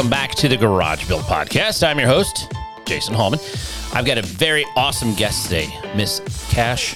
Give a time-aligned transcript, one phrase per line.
[0.00, 1.86] Welcome back to the Garage Built Podcast.
[1.86, 2.50] I'm your host,
[2.86, 3.38] Jason Holman.
[3.92, 6.94] I've got a very awesome guest today, Miss Cash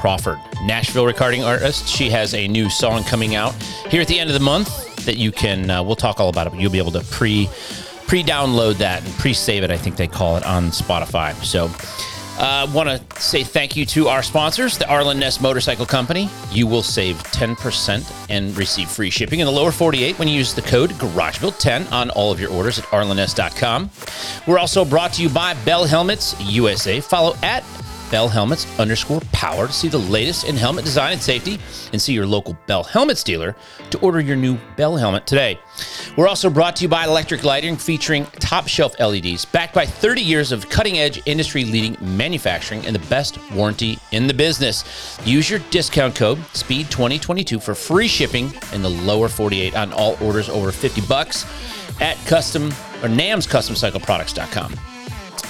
[0.00, 1.86] Crawford, Nashville recording artist.
[1.86, 3.52] She has a new song coming out
[3.90, 5.68] here at the end of the month that you can.
[5.68, 7.46] Uh, we'll talk all about it, but you'll be able to pre
[8.06, 9.70] pre download that and pre save it.
[9.70, 11.34] I think they call it on Spotify.
[11.44, 11.66] So
[12.38, 16.28] I uh, want to say thank you to our sponsors, the Arlen Ness Motorcycle Company.
[16.50, 20.52] You will save 10% and receive free shipping in the lower 48 when you use
[20.52, 23.90] the code GarageBuilt10 on all of your orders at arlenness.com.
[24.46, 27.00] We're also brought to you by Bell Helmets USA.
[27.00, 27.64] Follow at
[28.10, 31.58] Bell Helmets underscore power to see the latest in helmet design and safety
[31.92, 33.56] and see your local Bell Helmets dealer
[33.90, 35.58] to order your new Bell helmet today.
[36.16, 40.20] We're also brought to you by Electric Lighting featuring top shelf LEDs backed by 30
[40.20, 45.18] years of cutting edge industry leading manufacturing and the best warranty in the business.
[45.24, 50.48] Use your discount code SPEED2022 for free shipping in the lower 48 on all orders
[50.48, 51.44] over 50 bucks
[52.00, 52.66] at custom
[53.02, 54.74] or NAMS namscustomcycleproducts.com.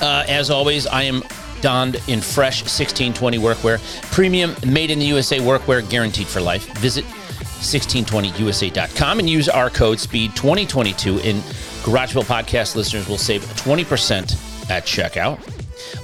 [0.01, 1.23] Uh, as always, I am
[1.67, 3.81] donned in fresh 1620 workwear,
[4.13, 6.65] premium made in the USA workwear guaranteed for life.
[6.79, 11.43] Visit 1620usa.com and use our code SPEED2022 and
[11.85, 15.41] Garage Built podcast listeners will save 20% at checkout.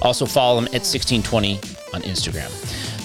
[0.01, 1.53] Also follow them at 1620
[1.93, 2.51] on Instagram.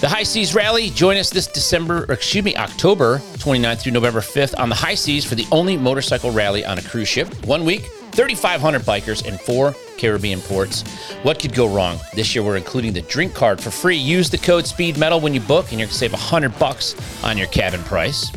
[0.01, 4.59] The High Seas Rally, join us this December, excuse me, October 29th through November 5th
[4.59, 7.33] on the High Seas for the only motorcycle rally on a cruise ship.
[7.45, 10.81] One week, 3,500 bikers and four Caribbean ports.
[11.23, 11.99] What could go wrong?
[12.13, 13.97] This year we're including the drink card for free.
[13.97, 17.37] Use the code Speed Metal when you book, and you're gonna save 100 bucks on
[17.37, 18.31] your cabin price.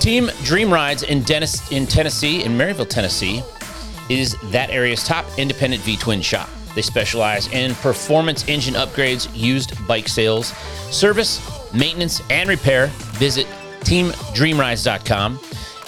[0.00, 3.42] Team Dream Rides in, Dennis, in Tennessee, in Maryville, Tennessee,
[4.08, 6.48] is that area's top independent V twin shop.
[6.74, 10.48] They specialize in performance engine upgrades, used bike sales,
[10.90, 11.40] service,
[11.74, 12.86] maintenance, and repair.
[13.18, 13.46] Visit
[13.80, 15.40] teamdreamrides.com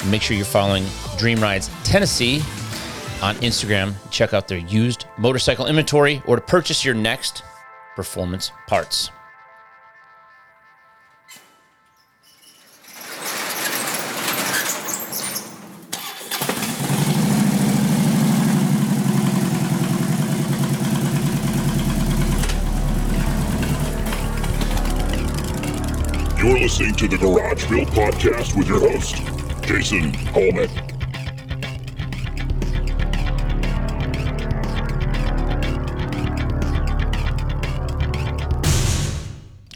[0.06, 2.43] make sure you're following Dream Rides Tennessee
[3.23, 3.95] on Instagram.
[4.11, 7.43] Check out their used motorcycle inventory or to purchase your next
[7.97, 9.11] performance parts.
[26.39, 29.17] You're listening to the Garage Built Podcast with your host,
[29.67, 30.97] Jason Holman.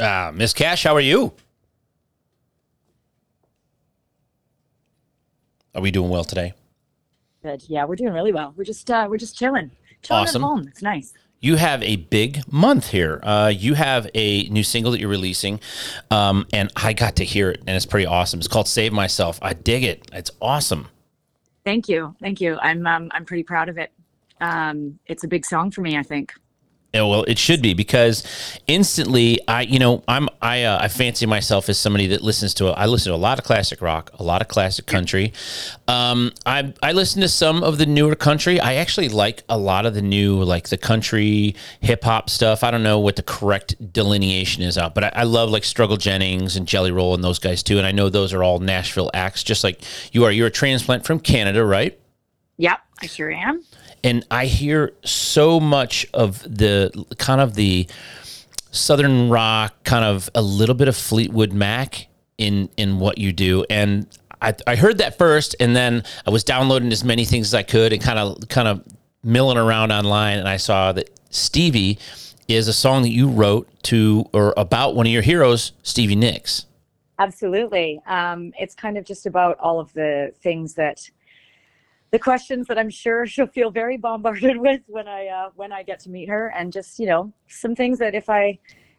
[0.03, 1.33] Uh, Miss Cash, how are you?
[5.77, 6.55] Are we doing well today?
[7.43, 7.63] Good.
[7.69, 8.53] Yeah, we're doing really well.
[8.57, 9.71] We're just uh, we're just chilling,
[10.03, 10.43] chilling Awesome.
[10.43, 10.69] at home.
[10.69, 11.15] It's nice.
[11.41, 13.21] You have a big month here.
[13.23, 15.61] Uh, you have a new single that you're releasing,
[16.11, 18.39] um, and I got to hear it, and it's pretty awesome.
[18.41, 20.09] It's called "Save Myself." I dig it.
[20.13, 20.89] It's awesome.
[21.65, 22.59] Thank you, thank you.
[22.61, 23.93] I'm um, I'm pretty proud of it.
[24.41, 25.97] Um, it's a big song for me.
[25.97, 26.33] I think.
[26.95, 28.23] Yeah, well, it should be because
[28.67, 32.69] instantly, I you know I'm I uh, I fancy myself as somebody that listens to
[32.69, 35.33] I listen to a lot of classic rock, a lot of classic country.
[35.89, 38.61] Um, I I listen to some of the newer country.
[38.61, 42.63] I actually like a lot of the new like the country hip hop stuff.
[42.63, 45.97] I don't know what the correct delineation is out, but I, I love like Struggle
[45.97, 47.79] Jennings and Jelly Roll and those guys too.
[47.79, 49.81] And I know those are all Nashville acts, just like
[50.13, 50.31] you are.
[50.31, 51.99] You're a transplant from Canada, right?
[52.59, 53.65] Yep, I sure am.
[54.05, 57.89] And I hear so much of the kind of the
[58.71, 62.09] southern rock, kind of a little bit of Fleetwood Mac
[62.39, 64.07] in in what you do, and
[64.41, 67.63] I, I heard that first, and then I was downloading as many things as I
[67.63, 68.85] could, and kind of kind of
[69.23, 71.99] milling around online, and I saw that Stevie
[72.49, 76.67] is a song that you wrote to or about one of your heroes, Stevie Nicks.
[77.19, 78.01] Absolutely.
[78.07, 81.09] Um, it's kind of just about all of the things that
[82.13, 85.83] the questions that I'm sure she'll feel very bombarded with when I uh, when I
[85.83, 88.59] get to meet her, and just you know some things that if I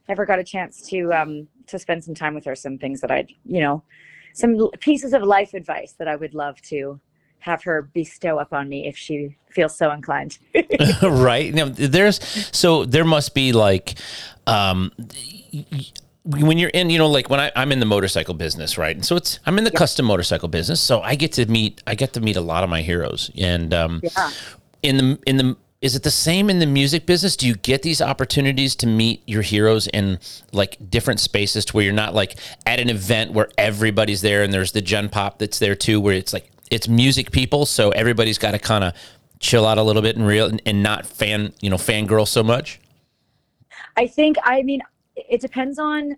[0.09, 3.11] ever got a chance to um, to spend some time with her, some things that
[3.11, 3.83] I'd you know
[4.33, 6.99] some pieces of life advice that I would love to
[7.39, 10.39] have her bestow upon me if she feels so inclined.
[11.03, 12.23] right now there's
[12.55, 13.95] so there must be like
[14.47, 14.91] um
[16.25, 18.95] when you're in, you know, like when I, I'm in the motorcycle business, right?
[18.95, 21.95] And so it's I'm in the custom motorcycle business, so I get to meet I
[21.95, 23.29] get to meet a lot of my heroes.
[23.37, 24.31] And um, Yeah.
[24.81, 27.35] in the in the is it the same in the music business?
[27.35, 30.17] Do you get these opportunities to meet your heroes in
[30.53, 32.35] like different spaces to where you're not like
[32.65, 36.15] at an event where everybody's there and there's the Gen Pop that's there too, where
[36.15, 38.93] it's like it's music people, so everybody's got to kind of
[39.41, 42.43] chill out a little bit and real and, and not fan you know fangirl so
[42.43, 42.79] much.
[43.97, 44.81] I think I mean
[45.15, 46.17] it depends on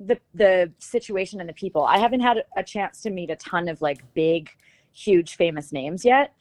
[0.00, 1.84] the the situation and the people.
[1.84, 4.50] I haven't had a chance to meet a ton of like big,
[4.92, 6.34] huge, famous names yet,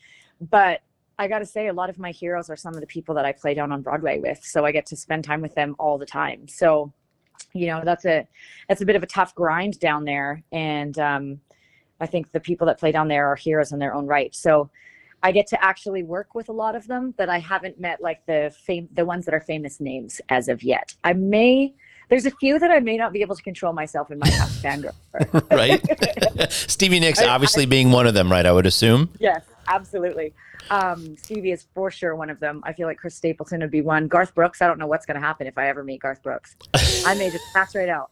[0.49, 0.81] but
[1.19, 3.25] I got to say a lot of my heroes are some of the people that
[3.25, 5.97] I play down on Broadway with, so I get to spend time with them all
[5.97, 6.47] the time.
[6.47, 6.91] So,
[7.53, 8.27] you know, that's a
[8.67, 11.41] that's a bit of a tough grind down there, and um,
[11.99, 14.33] I think the people that play down there are heroes in their own right.
[14.35, 14.69] So.
[15.23, 18.25] I get to actually work with a lot of them, but I haven't met like
[18.25, 20.95] the fame, the ones that are famous names as of yet.
[21.03, 21.73] I may,
[22.09, 24.27] there's a few that I may not be able to control myself in my
[24.63, 24.93] fangirl.
[25.51, 26.51] right?
[26.51, 28.45] Stevie Nicks I- obviously being one of them, right?
[28.45, 29.09] I would assume.
[29.19, 30.33] yes, absolutely.
[30.69, 32.61] Um, Stevie is for sure one of them.
[32.63, 34.07] I feel like Chris Stapleton would be one.
[34.07, 36.55] Garth Brooks, I don't know what's going to happen if I ever meet Garth Brooks.
[37.05, 38.11] I may just pass right out.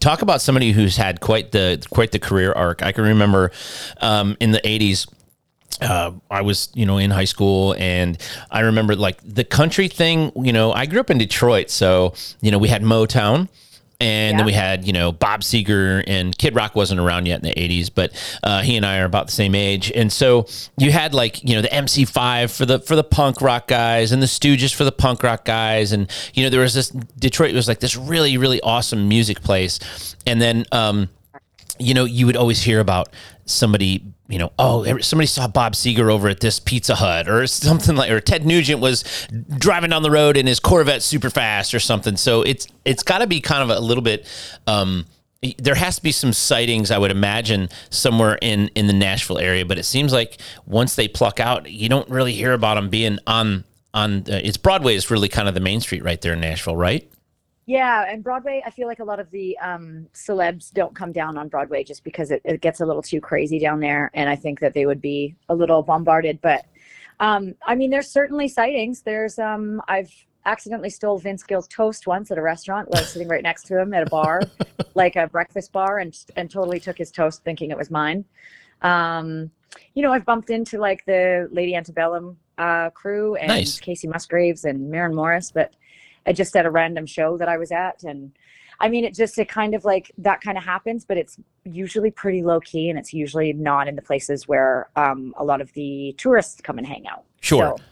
[0.00, 2.82] Talk about somebody who's had quite the quite the career arc.
[2.82, 3.52] I can remember
[4.00, 5.06] um, in the '80s.
[5.82, 8.18] Uh, I was, you know, in high school, and
[8.50, 10.32] I remember like the country thing.
[10.36, 13.48] You know, I grew up in Detroit, so you know we had Motown,
[14.00, 17.48] and then we had you know Bob Seger and Kid Rock wasn't around yet in
[17.48, 18.12] the '80s, but
[18.42, 20.46] uh, he and I are about the same age, and so
[20.76, 24.20] you had like you know the MC5 for the for the punk rock guys and
[24.22, 27.68] the Stooges for the punk rock guys, and you know there was this Detroit was
[27.68, 30.64] like this really really awesome music place, and then.
[30.72, 31.08] um
[31.78, 33.08] you know, you would always hear about
[33.46, 37.94] somebody, you know, oh, somebody saw Bob Seger over at this Pizza Hut or something
[37.94, 39.04] like, or Ted Nugent was
[39.58, 42.16] driving down the road in his Corvette super fast or something.
[42.16, 44.26] So it's it's got to be kind of a little bit.
[44.66, 45.04] Um,
[45.58, 49.66] there has to be some sightings, I would imagine, somewhere in in the Nashville area.
[49.66, 53.18] But it seems like once they pluck out, you don't really hear about them being
[53.26, 54.20] on on.
[54.20, 57.06] Uh, it's Broadway is really kind of the main street right there in Nashville, right?
[57.66, 61.38] Yeah, and Broadway, I feel like a lot of the um, celebs don't come down
[61.38, 64.34] on Broadway just because it, it gets a little too crazy down there, and I
[64.34, 66.40] think that they would be a little bombarded.
[66.42, 66.64] But
[67.20, 69.02] um, I mean, there's certainly sightings.
[69.02, 70.12] There's um, I've
[70.44, 73.66] accidentally stole Vince Gill's toast once at a restaurant while I was sitting right next
[73.66, 74.42] to him at a bar,
[74.94, 78.24] like a breakfast bar, and and totally took his toast thinking it was mine.
[78.82, 79.52] Um,
[79.94, 83.80] you know, I've bumped into like the Lady Antebellum uh, crew and Nice.
[83.80, 85.74] Kacey Musgraves and Maren Morris, but
[86.26, 88.02] I just at a random show that I was at.
[88.04, 88.32] And
[88.80, 92.10] I mean, it just, it kind of like that kind of happens, but it's usually
[92.10, 95.72] pretty low key and it's usually not in the places where um, a lot of
[95.74, 97.24] the tourists come and hang out.
[97.40, 97.76] Sure.
[97.76, 97.84] So,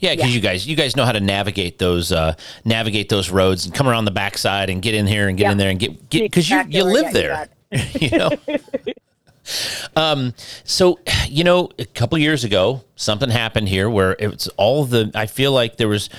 [0.00, 0.34] Yeah, because Yeah.
[0.34, 2.34] you guys, you guys know how to navigate those, uh,
[2.64, 5.52] navigate those roads and come around the backside and get in here and get Yeah.
[5.52, 8.30] in there and get get because you you live yeah, there, got you know.
[9.96, 10.34] um,
[10.64, 10.98] so
[11.28, 15.10] you know, a couple years ago, something happened here where it's all the.
[15.14, 16.10] I feel like there was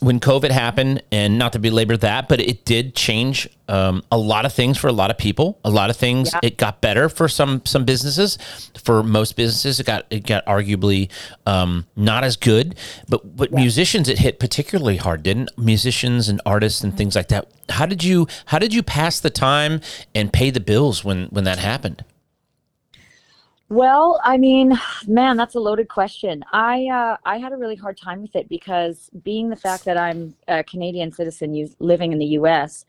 [0.00, 4.46] when COVID happened, and not to belabor that, but it did change um, a lot
[4.46, 5.58] of things for a lot of people.
[5.64, 6.32] A lot of things.
[6.32, 6.40] Yeah.
[6.42, 8.38] It got better for some some businesses.
[8.82, 11.10] For most businesses, it got it got arguably
[11.46, 12.76] um, not as good.
[13.08, 17.48] But but musicians, it hit particularly hard, didn't musicians and artists and things like that.
[17.68, 19.80] How did you how did you pass the time
[20.14, 22.04] and pay the bills when when that happened?
[23.70, 26.42] Well, I mean, man, that's a loaded question.
[26.52, 29.98] I uh, I had a really hard time with it because being the fact that
[29.98, 32.86] I'm a Canadian citizen living in the U.S.,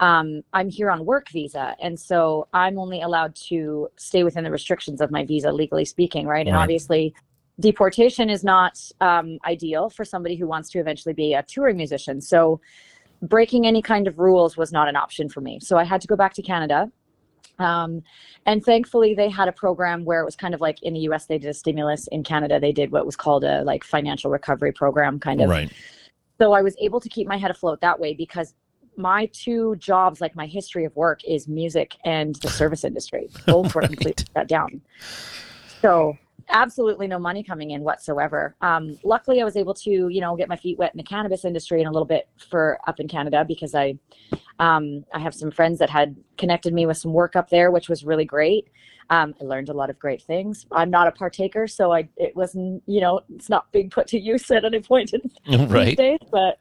[0.00, 4.50] um, I'm here on work visa, and so I'm only allowed to stay within the
[4.50, 6.46] restrictions of my visa, legally speaking, right?
[6.46, 7.14] And obviously,
[7.60, 12.22] deportation is not um, ideal for somebody who wants to eventually be a touring musician.
[12.22, 12.60] So,
[13.22, 15.58] breaking any kind of rules was not an option for me.
[15.60, 16.90] So I had to go back to Canada.
[17.58, 18.02] Um,
[18.46, 21.26] and thankfully, they had a program where it was kind of like in the US,
[21.26, 22.06] they did a stimulus.
[22.08, 25.48] In Canada, they did what was called a like financial recovery program, kind of.
[25.48, 25.72] Right.
[26.40, 28.54] So I was able to keep my head afloat that way because
[28.96, 33.28] my two jobs, like my history of work, is music and the service industry.
[33.46, 34.80] Both were completely shut down.
[35.80, 36.16] So
[36.48, 38.56] absolutely no money coming in whatsoever.
[38.60, 41.44] Um, luckily, I was able to, you know, get my feet wet in the cannabis
[41.44, 43.98] industry and a little bit for up in Canada because I,
[44.58, 47.88] um, I have some friends that had connected me with some work up there, which
[47.88, 48.68] was really great.
[49.10, 50.66] Um, I learned a lot of great things.
[50.70, 54.18] I'm not a partaker, so I it wasn't, you know, it's not being put to
[54.18, 55.96] use at any point in these Right.
[55.96, 56.58] days, but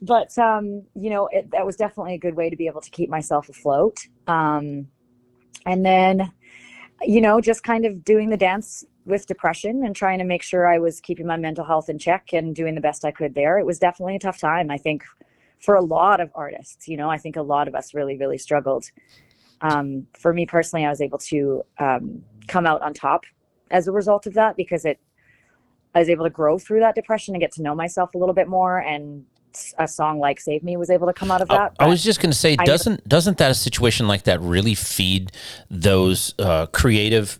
[0.00, 2.90] but um, you know, it, that was definitely a good way to be able to
[2.90, 3.98] keep myself afloat.
[4.26, 4.88] Um,
[5.64, 6.32] and then,
[7.02, 10.66] you know, just kind of doing the dance with depression and trying to make sure
[10.66, 13.58] I was keeping my mental health in check and doing the best I could there.
[13.58, 14.70] It was definitely a tough time.
[14.70, 15.04] I think
[15.62, 16.88] for a lot of artists.
[16.88, 18.90] You know, I think a lot of us really, really struggled.
[19.60, 23.24] Um, for me personally, I was able to um, come out on top
[23.70, 24.98] as a result of that because it
[25.94, 28.34] I was able to grow through that depression and get to know myself a little
[28.34, 29.26] bit more and
[29.78, 31.76] a song like Save Me was able to come out of that.
[31.78, 34.74] I, I was just going to say, doesn't doesn't that a situation like that really
[34.74, 35.32] feed
[35.70, 37.38] those uh, creative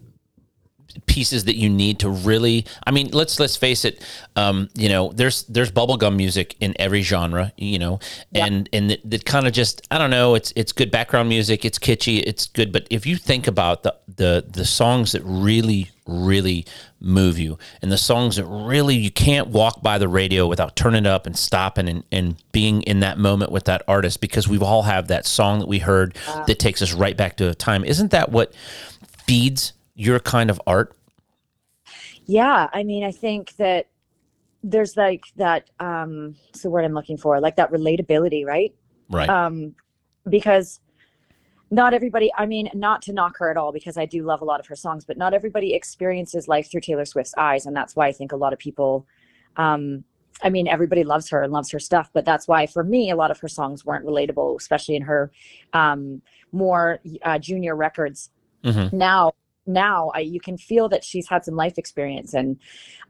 [1.07, 2.67] pieces that you need to really?
[2.87, 4.03] I mean, let's let's face it.
[4.37, 7.53] Um, you know, there's there's bubblegum music in every genre.
[7.57, 8.01] You know,
[8.35, 10.35] and and that, that kind of just I don't know.
[10.35, 11.65] It's it's good background music.
[11.65, 12.23] It's kitschy.
[12.25, 12.73] It's good.
[12.73, 16.67] But if you think about the the the songs that really really
[17.01, 21.07] move you and the songs that really you can't walk by the radio without turning
[21.07, 24.83] up and stopping and, and being in that moment with that artist because we've all
[24.83, 28.11] have that song that we heard that takes us right back to a time isn't
[28.11, 28.53] that what
[29.27, 29.73] feeds
[30.03, 30.97] your kind of art
[32.27, 33.89] Yeah, I mean, I think that
[34.63, 35.71] there's like that.
[35.81, 38.73] Um, it's the word I'm looking for, like that relatability, right?
[39.09, 39.75] right Um,
[40.29, 40.81] because
[41.71, 42.31] not everybody.
[42.37, 44.67] I mean, not to knock her at all, because I do love a lot of
[44.67, 48.13] her songs, but not everybody experiences life through Taylor Swift's eyes, and that's why I
[48.13, 49.07] think a lot of people.
[49.57, 50.05] Um,
[50.45, 53.17] I mean, everybody loves her and loves her stuff, but that's why for me, a
[53.17, 55.31] lot of her songs weren't relatable, especially in her
[55.73, 58.31] um, more uh, junior records
[58.65, 58.93] Mhm.
[58.93, 59.33] now
[59.67, 62.59] now I, you can feel that she's had some life experience and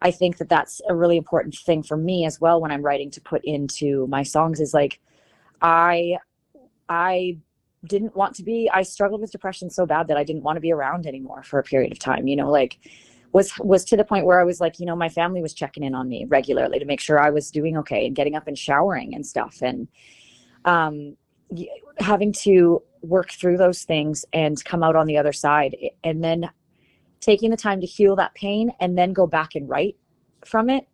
[0.00, 3.10] i think that that's a really important thing for me as well when i'm writing
[3.12, 5.00] to put into my songs is like
[5.60, 6.18] i
[6.88, 7.36] i
[7.86, 10.60] didn't want to be i struggled with depression so bad that i didn't want to
[10.60, 12.78] be around anymore for a period of time you know like
[13.32, 15.82] was was to the point where i was like you know my family was checking
[15.82, 18.58] in on me regularly to make sure i was doing okay and getting up and
[18.58, 19.88] showering and stuff and
[20.64, 21.16] um
[21.98, 26.48] having to work through those things and come out on the other side and then
[27.20, 29.96] taking the time to heal that pain and then go back and write
[30.44, 30.86] from it.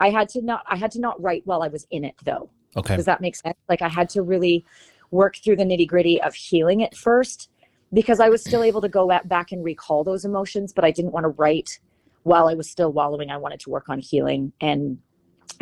[0.00, 2.50] I had to not i had to not write while i was in it though.
[2.76, 2.96] Okay.
[2.96, 3.56] Does that make sense?
[3.68, 4.64] Like i had to really
[5.10, 7.50] work through the nitty gritty of healing it first
[7.92, 11.12] because i was still able to go back and recall those emotions but i didn't
[11.12, 11.78] want to write
[12.24, 13.30] while i was still wallowing.
[13.30, 14.98] I wanted to work on healing and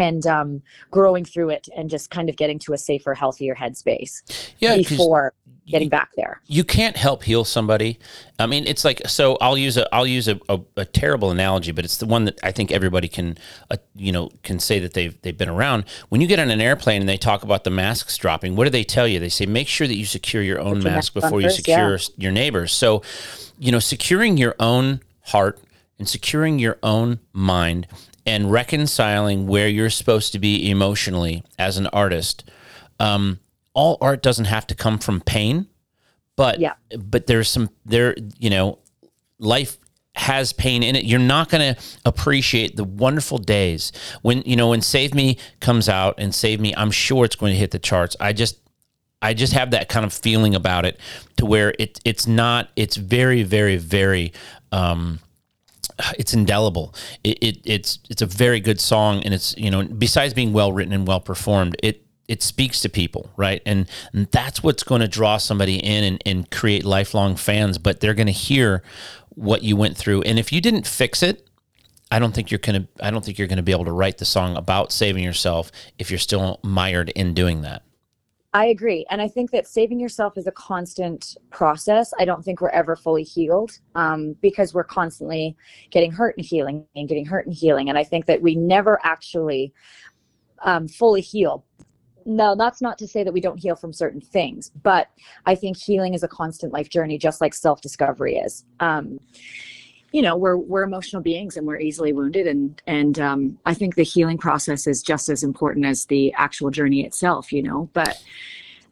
[0.00, 4.52] and um, growing through it and just kind of getting to a safer healthier headspace
[4.58, 5.32] yeah before
[5.66, 7.98] getting you- back there you can't help heal somebody.
[8.38, 9.36] I mean, it's like so.
[9.40, 12.38] I'll use a I'll use a, a, a terrible analogy, but it's the one that
[12.42, 13.38] I think everybody can,
[13.70, 15.84] uh, you know, can say that they've they've been around.
[16.08, 18.70] When you get on an airplane and they talk about the masks dropping, what do
[18.70, 19.18] they tell you?
[19.18, 22.06] They say make sure that you secure your own mask before you secure yeah.
[22.16, 22.72] your neighbors.
[22.72, 23.02] So,
[23.58, 25.60] you know, securing your own heart
[25.98, 27.86] and securing your own mind
[28.26, 32.44] and reconciling where you're supposed to be emotionally as an artist.
[33.00, 33.40] Um,
[33.74, 35.66] all art doesn't have to come from pain
[36.36, 36.74] but Yeah.
[36.98, 38.78] but there's some there you know
[39.38, 39.78] life
[40.14, 44.68] has pain in it you're not going to appreciate the wonderful days when you know
[44.70, 47.78] when save me comes out and save me i'm sure it's going to hit the
[47.78, 48.58] charts i just
[49.22, 50.98] i just have that kind of feeling about it
[51.38, 54.32] to where it it's not it's very very very
[54.70, 55.18] um
[56.18, 56.94] it's indelible.
[57.24, 60.72] It, it it's it's a very good song, and it's you know besides being well
[60.72, 63.60] written and well performed, it it speaks to people, right?
[63.66, 67.78] And, and that's what's going to draw somebody in and, and create lifelong fans.
[67.78, 68.82] But they're going to hear
[69.30, 71.48] what you went through, and if you didn't fix it,
[72.10, 74.26] I don't think you're gonna I don't think you're gonna be able to write the
[74.26, 77.82] song about saving yourself if you're still mired in doing that.
[78.54, 79.06] I agree.
[79.08, 82.12] And I think that saving yourself is a constant process.
[82.18, 85.56] I don't think we're ever fully healed um, because we're constantly
[85.90, 87.88] getting hurt and healing and getting hurt and healing.
[87.88, 89.72] And I think that we never actually
[90.64, 91.64] um, fully heal.
[92.26, 95.08] No, that's not to say that we don't heal from certain things, but
[95.46, 98.64] I think healing is a constant life journey, just like self discovery is.
[98.80, 99.18] Um,
[100.12, 103.94] you know we're we're emotional beings and we're easily wounded and and um, i think
[103.94, 108.22] the healing process is just as important as the actual journey itself you know but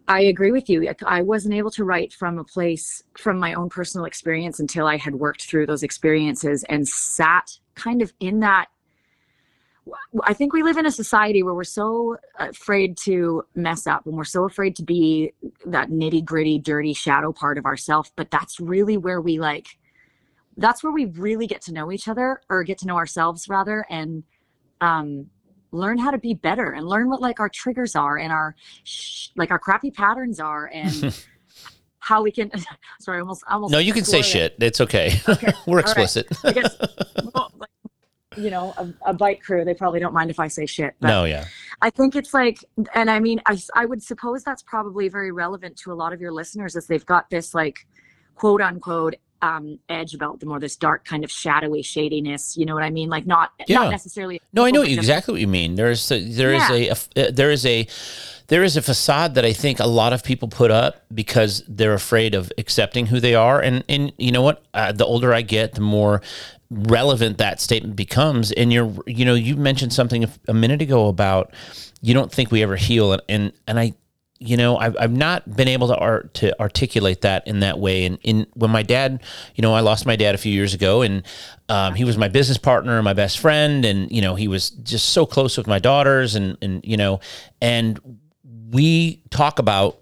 [0.08, 3.68] i agree with you i wasn't able to write from a place from my own
[3.68, 8.68] personal experience until i had worked through those experiences and sat kind of in that
[10.24, 14.16] I think we live in a society where we're so afraid to mess up and
[14.16, 15.32] we're so afraid to be
[15.66, 18.10] that nitty gritty, dirty shadow part of ourself.
[18.16, 19.78] But that's really where we like,
[20.60, 23.84] that's where we really get to know each other or get to know ourselves rather
[23.88, 24.22] and
[24.80, 25.26] um,
[25.72, 29.28] learn how to be better and learn what like our triggers are and our sh-
[29.36, 31.24] like our crappy patterns are and
[31.98, 32.50] how we can
[33.00, 34.22] sorry almost almost No, you can say there.
[34.22, 34.56] shit.
[34.60, 35.20] It's okay.
[35.66, 35.84] We're right.
[35.84, 36.28] explicit.
[36.44, 36.76] I guess
[37.34, 37.70] well, like,
[38.36, 41.08] you know a, a bike crew they probably don't mind if I say shit but
[41.08, 41.46] no, yeah.
[41.82, 42.62] I think it's like,
[42.94, 46.20] and I mean, I, I would suppose that's probably very relevant to a lot of
[46.20, 47.86] your listeners as they've got this like
[48.34, 52.56] quote unquote um, edge about them or this dark kind of shadowy shadiness.
[52.56, 53.08] You know what I mean?
[53.08, 53.78] Like not Yeah.
[53.78, 54.40] not necessarily.
[54.52, 55.74] No, I know exactly what you mean.
[55.76, 56.72] There's a, there is Yeah.
[56.76, 57.86] a, a f- uh, there is a
[58.48, 61.94] there is a facade that I think a lot of people put up because they're
[61.94, 63.60] afraid of accepting who they are.
[63.60, 64.62] And and you know what?
[64.74, 66.20] Uh, the older I get, the more
[66.70, 68.52] relevant that statement becomes.
[68.52, 71.52] And you're you know you mentioned something a, a minute ago about
[72.02, 73.94] you don't think we ever heal, and and, and I.
[74.42, 78.06] You know, I've, I've not been able to art to articulate that in that way.
[78.06, 79.22] And in when my dad,
[79.54, 81.22] you know, I lost my dad a few years ago, and
[81.68, 84.70] um, he was my business partner, and my best friend, and you know, he was
[84.70, 87.20] just so close with my daughters, and and you know,
[87.60, 88.00] and
[88.70, 89.98] we talk about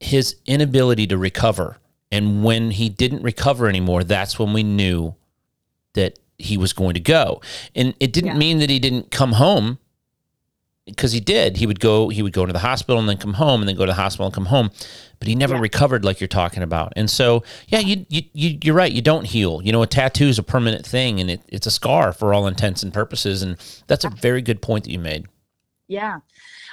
[0.00, 1.76] his inability to recover.
[2.10, 5.14] And when he didn't recover anymore, that's when we knew
[5.92, 7.42] that he was going to go.
[7.74, 8.38] And it didn't Yeah.
[8.38, 9.78] mean that he didn't come home
[10.88, 11.56] because he did.
[11.56, 13.76] He would go he would go to the hospital and then come home and then
[13.76, 14.70] go to the hospital and come home.
[15.18, 15.60] But he never Yeah.
[15.60, 16.92] recovered like you're talking about.
[16.96, 18.92] And so, yeah, you, you, you you're right.
[18.92, 19.60] You don't heal.
[19.62, 22.46] You know, a tattoo is a permanent thing and it, it's a scar for all
[22.46, 23.42] intents and purposes.
[23.42, 25.26] And that's a very good point that you made.
[25.88, 26.20] Yeah.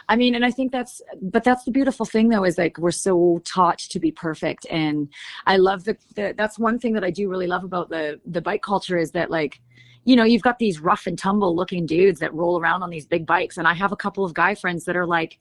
[0.08, 2.92] I mean, and I think that's, but that's the beautiful thing though, is like we're
[2.92, 4.68] so taught to be perfect.
[4.70, 5.10] And
[5.48, 8.42] I love the, the that's one thing that I do really love about the, the
[8.42, 9.60] bike culture is that like,
[10.06, 13.06] you know, you've got these rough and tumble looking dudes that roll around on these
[13.06, 13.58] big bikes.
[13.58, 15.40] And I have a couple of guy friends that are like,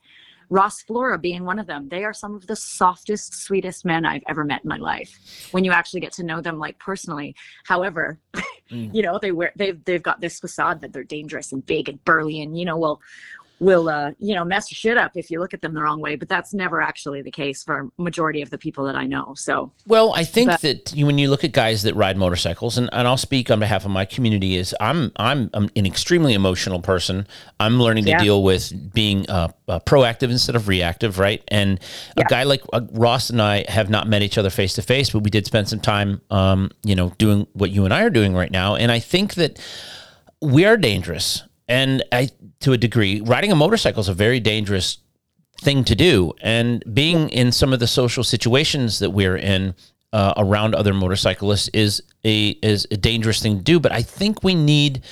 [0.49, 1.89] Ross Flora being one of them.
[1.89, 5.49] They are some of the softest, sweetest men I've ever met in my life.
[5.51, 7.35] When you actually get to know them like personally.
[7.63, 8.19] However,
[8.71, 8.93] mm.
[8.93, 12.03] you know, they wear they've they've got this facade that they're dangerous and big and
[12.05, 13.01] burly and you know, will
[13.59, 15.99] will uh, you know mess your shit up if you look at them the wrong
[16.01, 16.15] way.
[16.15, 19.33] But that's never actually the case for majority of the people that I know.
[19.35, 22.77] So Well, I think But- that you, when you look at guys that ride motorcycles,
[22.77, 26.33] and, and I'll speak on behalf of my community, is I'm I'm, I'm an extremely
[26.33, 27.27] emotional person.
[27.59, 28.23] I'm learning to Yeah.
[28.23, 31.43] deal with being uh, uh, proactive instead of reactive, right?
[31.47, 31.79] And
[32.17, 35.09] a guy like uh, Ross and I have not met each other face to face,
[35.11, 38.09] but we did spend some time, um, you know, doing what you and I are
[38.09, 38.75] doing right now.
[38.75, 39.59] And I think that
[40.41, 42.29] we are dangerous, and I
[42.61, 44.97] to a degree, riding a motorcycle is a very dangerous
[45.61, 46.33] thing to do.
[46.41, 49.75] And being in some of the social situations that we're in
[50.13, 53.79] uh, around other motorcyclists is a is a dangerous thing to do.
[53.79, 55.03] But I think we need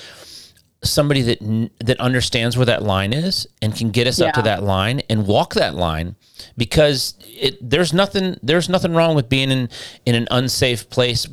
[0.83, 4.63] somebody that that understands where that line is and can get us up to that
[4.63, 6.15] line and walk that line
[6.57, 9.69] because it there's nothing there's nothing wrong with being in
[10.05, 11.25] in an unsafe place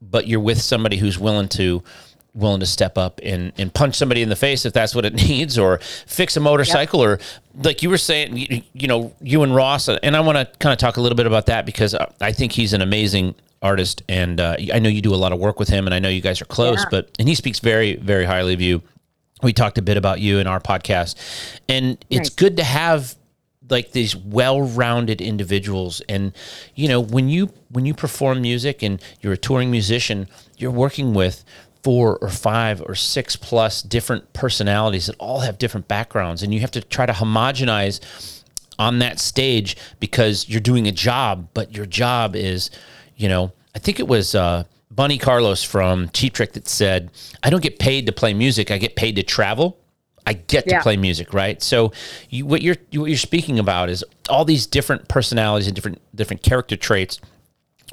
[0.00, 1.82] but you're with somebody who's willing to
[2.38, 5.12] willing to step up and, and punch somebody in the face if that's what it
[5.28, 7.18] needs or fix a motorcycle or
[7.62, 10.72] like you were saying you, you know you and ross and i want to kind
[10.72, 14.02] of talk a little bit about that because I- i think he's an amazing artist
[14.08, 16.08] and uh, i know you do a lot of work with him and i know
[16.08, 16.88] you guys are close Yeah.
[16.90, 18.82] but and he speaks very very highly of you
[19.42, 21.16] we talked a bit about you in our podcast
[21.68, 22.36] and it's Nice.
[22.36, 23.16] good to have
[23.70, 26.32] like these well-rounded individuals and
[26.74, 31.12] you know when you when you perform music and you're a touring musician you're working
[31.14, 31.44] with
[31.88, 36.60] four or five or six plus different personalities that all have different backgrounds and you
[36.60, 38.44] have to try to homogenize
[38.78, 42.68] on that stage because you're doing a job but your job is
[43.16, 47.10] you know i think it was uh bunny carlos from cheap trick that said
[47.42, 49.78] i don't get paid to play music i get paid to travel
[50.26, 51.62] I get to play music, right?
[51.62, 51.90] So
[52.28, 56.42] you, what you're what you're speaking about is all these different personalities and different different
[56.42, 57.18] character traits,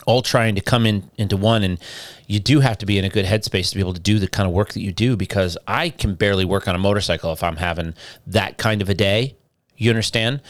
[0.05, 1.63] all trying to come in into one.
[1.63, 1.79] And
[2.27, 4.27] you do have to be in a good headspace to be able to do the
[4.27, 5.15] kind of work that you do.
[5.15, 7.93] Because I can barely work on a motorcycle if I'm having
[8.27, 9.35] that kind of a day.
[9.77, 10.41] You understand?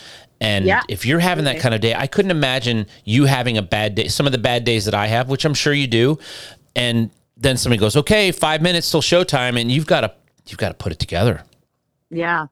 [0.42, 0.82] And Yeah.
[0.90, 4.08] if you're having that kind of day, I couldn't imagine you having a bad day.
[4.10, 6.20] Some of the bad days that I have, which I'm sure you do,
[6.76, 10.12] and then somebody goes, "Okay, five minutes till showtime," and you've got to
[10.48, 11.42] you've got to put it together.
[12.12, 12.48] Yeah.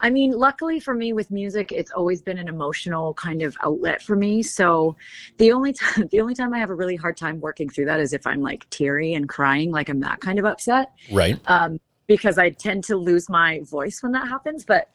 [0.00, 4.02] I mean, luckily for me with music, it's always been an emotional kind of outlet
[4.02, 4.42] for me.
[4.42, 4.96] So
[5.38, 8.00] the only time the only time I have a really hard time working through that
[8.00, 10.92] is if I'm like teary and crying, like I'm that kind of upset.
[11.10, 11.40] Right.
[11.46, 14.64] Um, because I tend to lose my voice when that happens.
[14.64, 14.88] But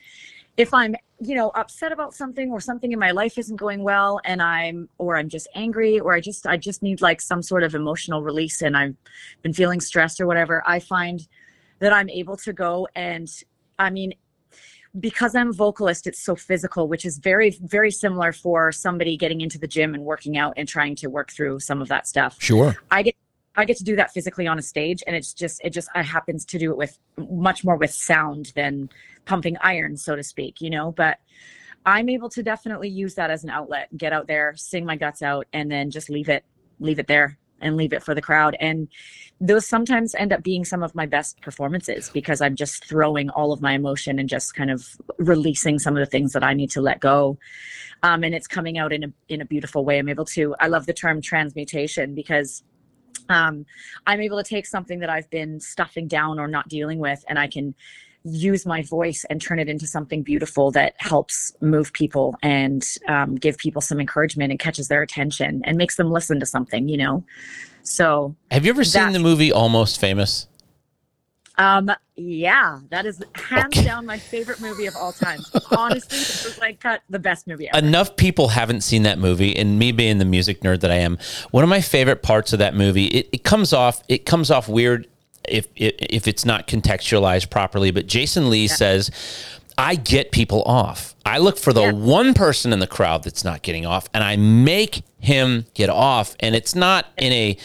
[0.57, 4.19] if I'm, you know, upset about something or something in my life isn't going well
[4.25, 7.63] and I'm or I'm just angry or I just I just need like some sort
[7.63, 8.95] of emotional release and I've
[9.41, 11.27] been feeling stressed or whatever, I find
[11.79, 13.29] that I'm able to go and
[13.79, 14.13] I mean
[14.99, 19.41] because I'm a vocalist, it's so physical, which is very, very similar for somebody getting
[19.41, 22.37] into the gym and working out and trying to work through some of that stuff.
[22.39, 22.75] Sure.
[22.91, 23.15] I get
[23.55, 26.01] I get to do that physically on a stage and it's just it just I
[26.01, 28.89] happens to do it with much more with sound than
[29.25, 31.19] pumping iron so to speak you know but
[31.85, 35.21] I'm able to definitely use that as an outlet get out there sing my guts
[35.21, 36.43] out and then just leave it
[36.79, 38.55] leave it there and leave it for the crowd.
[38.59, 38.87] And
[39.41, 43.51] those sometimes end up being some of my best performances because I'm just throwing all
[43.51, 46.71] of my emotion and just kind of releasing some of the things that I need
[46.71, 47.37] to let go.
[48.03, 49.97] Um, and it's coming out in a in a beautiful way.
[49.97, 52.63] I'm able to I love the term transmutation because
[53.29, 53.65] um,
[54.05, 57.39] I'm able to take something that I've been stuffing down or not dealing with, and
[57.39, 57.75] I can
[58.23, 63.35] use my voice and turn it into something beautiful that helps move people and um,
[63.35, 66.97] give people some encouragement and catches their attention and makes them listen to something, you
[66.97, 67.23] know?
[67.83, 70.47] So, Have you ever seen the movie Almost Famous?
[71.59, 73.85] um, yeah, that is hands Okay.
[73.85, 75.45] down my favorite movie of all time.
[75.69, 77.77] Honestly, this was like cut the best movie ever.
[77.85, 81.17] enough people haven't seen that movie and me being the music nerd that i am
[81.51, 84.67] one of my favorite parts of that movie it, it comes off it comes off
[84.67, 85.07] weird
[85.49, 89.09] if, if it's not contextualized properly but jason lee says
[89.77, 91.15] i get people off.
[91.25, 91.91] I look for the Yeah.
[91.93, 96.35] one person in the crowd that's not getting off and i make him get off
[96.39, 97.57] and it's not in a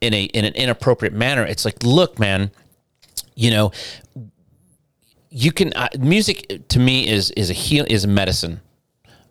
[0.00, 1.44] in a in an inappropriate manner.
[1.44, 2.50] It's like look man
[3.34, 3.72] you know
[5.30, 8.60] you can uh, music to me is is a heal is a medicine.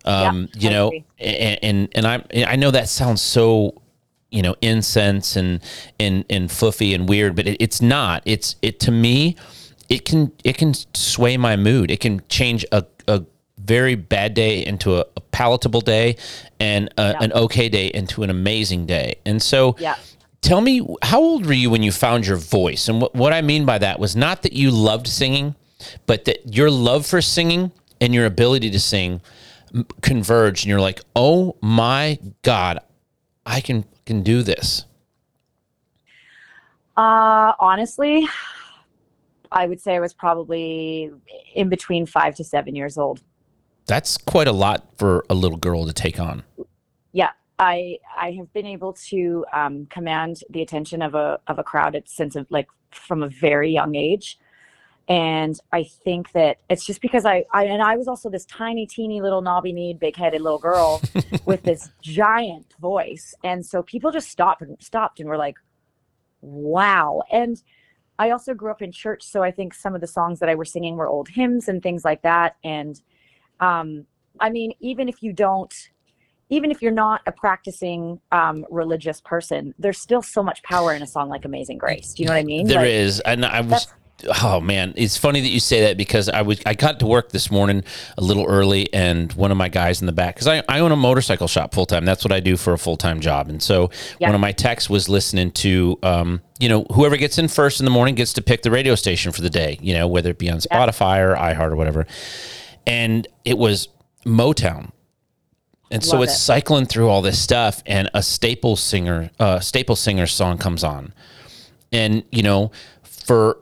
[0.04, 3.80] Um, Yeah, you I know, and and, and I I know that sounds so
[4.36, 5.60] you know incense and
[5.98, 8.22] and and fluffy and weird, but it, it's not.
[8.24, 9.36] It's it to me,
[9.88, 11.90] it can it can sway my mood.
[11.90, 13.24] It can change a a
[13.58, 16.16] very bad day into a, a palatable day,
[16.60, 17.24] and a, Yeah.
[17.24, 19.14] an okay day into an amazing day.
[19.24, 19.96] And so, Yeah.
[20.42, 22.88] Tell me, how old were you when you found your voice?
[22.88, 25.56] And what, what I mean by that was not that you loved singing,
[26.06, 29.20] but that your love for singing and your ability to sing
[29.74, 32.78] m- converged, and you're like, "Oh my God,
[33.44, 34.86] I can can do this."
[36.96, 38.26] Uh, honestly,
[39.52, 41.10] I would say I was probably
[41.54, 43.22] in between five to seven years old.
[43.86, 46.42] That's quite a lot for a little girl to take on.
[47.12, 51.62] Yeah, I I have been able to um, command the attention of a of a
[51.62, 54.38] crowd at since of like from a very young age,
[55.08, 58.86] and I think that it's just because I, I and I was also this tiny,
[58.86, 61.00] teeny little knobby kneed, big headed little girl
[61.44, 65.58] with this giant voice, and so people just stopped and stopped and were like,
[66.40, 67.62] "Wow!" And
[68.18, 70.56] I also grew up in church, so I think some of the songs that I
[70.56, 73.00] were singing were old hymns and things like that, and
[73.60, 74.06] um,
[74.40, 75.72] I mean, even if you don't
[76.48, 81.02] even if you're not a practicing um, religious person, there's still so much power in
[81.02, 82.14] a song like Amazing Grace.
[82.14, 82.66] Do you know what I mean?
[82.66, 83.88] There Like, is, and I was.
[84.42, 87.32] Oh man, it's funny that you say that because I was I got to work
[87.32, 87.84] this morning
[88.16, 90.90] a little early, and one of my guys in the back because I, I own
[90.90, 92.06] a motorcycle shop full time.
[92.06, 94.28] That's what I do for a full time job, and so Yeah.
[94.28, 97.84] one of my techs was listening to, um, you know, whoever gets in first in
[97.84, 99.78] the morning gets to pick the radio station for the day.
[99.82, 102.06] You know, whether it be on Spotify or iHeart or whatever,
[102.86, 103.88] and it was
[104.24, 104.92] Motown.
[105.90, 106.38] And so it's it.
[106.38, 111.12] cycling through all this stuff, and a staple singer, uh, staple singer song comes on,
[111.92, 112.72] and you know,
[113.04, 113.58] for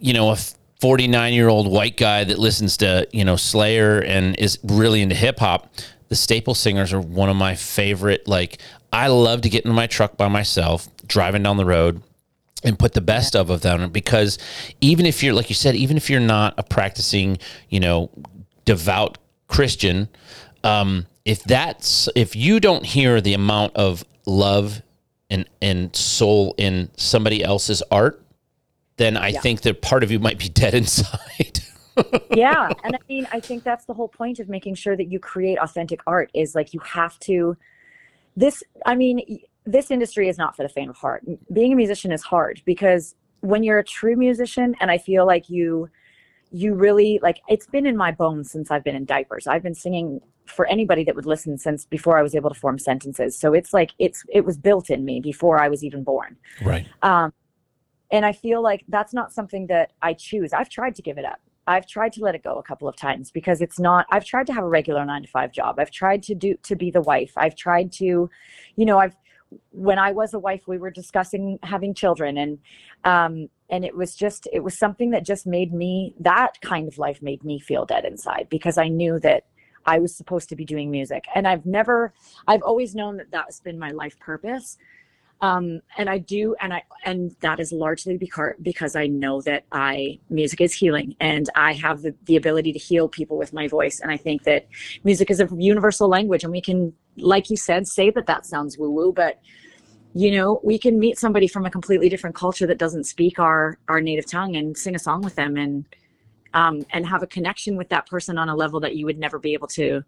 [0.00, 0.36] you know a
[0.80, 5.14] 49 year old white guy that listens to you know Slayer and is really into
[5.14, 5.70] hip hop,
[6.08, 8.26] the staple singers are one of my favorite.
[8.26, 8.58] Like
[8.92, 12.02] I love to get in my truck by myself, driving down the road,
[12.64, 14.38] and put the best of of them because
[14.80, 18.10] even if you're like you said even if you're not a practicing you know
[18.64, 20.08] devout christian
[20.64, 24.82] um if that's if you don't hear the amount of love
[25.30, 28.22] and and soul in somebody else's art
[28.98, 31.60] then i think that part of you might be dead inside
[32.30, 35.18] yeah, and I mean, I think that's the whole point of making sure that you
[35.18, 36.30] create authentic art.
[36.34, 37.56] Is like you have to.
[38.36, 41.24] This, I mean, this industry is not for the faint of heart.
[41.52, 45.50] Being a musician is hard because when you're a true musician, and I feel like
[45.50, 45.88] you,
[46.50, 47.40] you really like.
[47.48, 49.46] It's been in my bones since I've been in diapers.
[49.46, 52.78] I've been singing for anybody that would listen since before I was able to form
[52.78, 53.38] sentences.
[53.38, 56.36] So it's like it's it was built in me before I was even born.
[56.62, 57.32] right Um,
[58.10, 60.52] and I feel like that's not something that I choose.
[60.52, 61.40] I've tried to give it up.
[61.66, 64.06] I've tried to let it go a couple of times because it's not.
[64.10, 65.78] I've tried to have a regular nine to five job.
[65.78, 67.32] I've tried to do to be the wife.
[67.36, 68.30] I've tried to,
[68.76, 69.14] you know, I've
[69.70, 72.58] when I was a wife, we were discussing having children, and
[73.04, 76.98] um, and it was just it was something that just made me that kind of
[76.98, 79.44] life made me feel dead inside because I knew that
[79.86, 82.12] I was supposed to be doing music, and I've never,
[82.46, 84.78] I've always known that that's been my life purpose
[85.40, 89.64] um and i do and i and that is largely because because i know that
[89.72, 93.68] i music is healing and i have the, the ability to heal people with my
[93.68, 94.66] voice and i think that
[95.04, 98.76] music is a universal language and we can like you said say that that sounds
[98.78, 99.40] woo woo but
[100.14, 103.78] you know we can meet somebody from a completely different culture that doesn't speak our
[103.88, 105.84] our native tongue and sing a song with them and
[106.54, 109.38] um and have a connection with that person on a level that you would never
[109.38, 110.02] be able to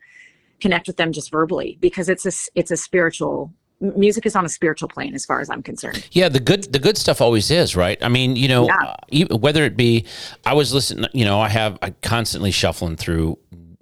[0.61, 4.49] connect with them just verbally because it's a, it's a spiritual music is on a
[4.49, 7.75] spiritual plane as far as i'm concerned Yeah, the good the good stuff always is
[7.77, 7.99] right.
[8.03, 9.27] I mean, you know, Yeah.
[9.31, 10.05] uh, whether it be,
[10.45, 11.09] I was listening.
[11.13, 13.39] You know, I have I constantly shuffling through.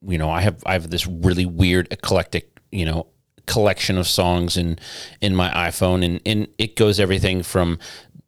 [0.07, 2.51] You know, I have I have this really weird eclectic.
[2.71, 3.07] You know,
[3.47, 4.79] collection of songs in
[5.21, 7.79] in my iPhone, and and it goes everything from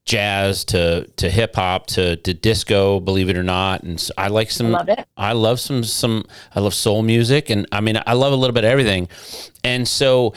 [0.06, 3.82] jazz to to hip hop to to disco, believe it or not.
[3.82, 4.72] And so I like some.
[4.72, 5.06] Love it.
[5.16, 6.24] I love some some.
[6.54, 9.08] I love soul music, and I mean I love a little bit of everything.
[9.62, 10.32] And so,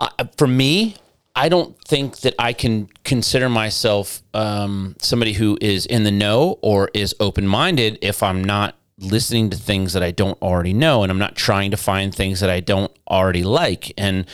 [0.00, 0.96] uh, for me,
[1.36, 6.58] I don't think that I can consider myself um, somebody who is in the know
[6.60, 11.02] or is open minded if I'm not listening to things that I don't already know
[11.02, 14.26] and I'm not trying to find things that I don't already like and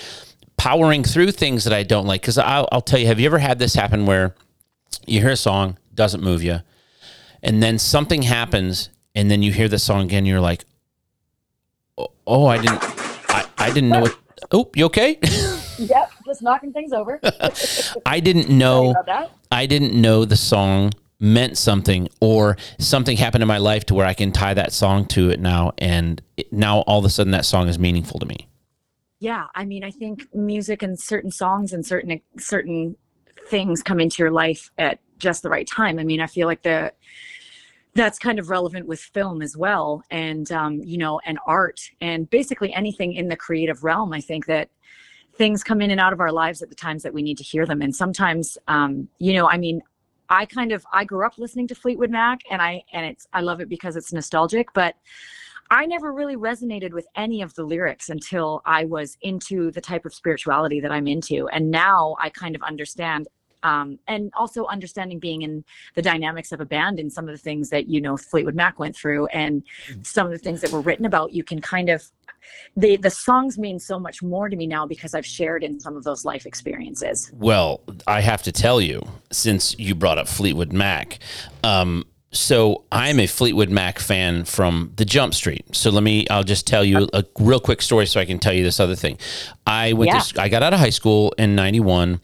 [0.57, 2.23] powering through things that I don't like.
[2.23, 4.35] Because I'll, I'll tell you, have you ever had this happen where
[5.07, 6.61] you hear a song, doesn't move you,
[7.43, 10.65] and then something happens, and then you hear the song again, and you're like,
[12.27, 12.83] oh, I didn't,
[13.29, 14.19] I, I didn't know what.
[14.51, 15.19] Oh, you okay?
[15.79, 17.21] Yep, just knocking things over.
[18.07, 18.95] I didn't know.
[19.07, 19.31] that.
[19.51, 24.07] I didn't know the song meant something, or something happened in my life to where
[24.07, 27.31] I can tie that song to it now, and it, now all of a sudden
[27.33, 28.47] that song is meaningful to me.
[29.19, 32.97] yeah i mean i think music and certain songs and certain certain
[33.49, 36.63] things come into your life at just the right time i mean i feel like
[36.63, 36.93] the
[37.95, 42.29] that's kind of relevant with film as well and um, you know and art and
[42.29, 44.69] basically anything in the creative realm i think that
[45.37, 47.45] things come in and out of our lives at the times that we need to
[47.45, 49.83] hear them and sometimes um, you know i mean
[50.29, 53.41] i kind of i grew up listening to fleetwood mac and i and it's i
[53.41, 54.95] love it because it's nostalgic but
[55.71, 60.05] I never really resonated with any of the lyrics until I was into the type
[60.05, 61.49] of spirituality that I'm into.
[61.49, 63.29] And now I kind of understand.
[63.63, 67.39] Um, and also understanding being in the dynamics of a band and some of the
[67.39, 69.65] things that you know Fleetwood Mac went through and
[70.03, 72.05] some of the things that were written about you can kind of
[72.77, 75.97] the the songs mean so much more to me now because I've shared in some
[75.97, 77.31] of those life experiences.
[77.35, 81.19] Well, I have to tell you, since you brought up Fleetwood Mac,
[81.65, 85.65] um, so I'm a Fleetwood Mac fan from the Jump Street.
[85.75, 88.53] So let me, I'll just tell you a real quick story so I can tell
[88.53, 89.17] you this other thing.
[89.67, 90.19] I went Yeah.
[90.21, 92.21] to, I got out of high school in 91.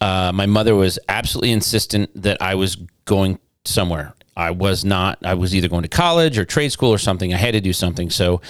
[0.00, 4.14] Uh, my mother was absolutely insistent that I was going somewhere.
[4.36, 7.34] I was not, I was either going to college or trade school or something.
[7.34, 8.10] I had to do something.
[8.10, 8.40] So,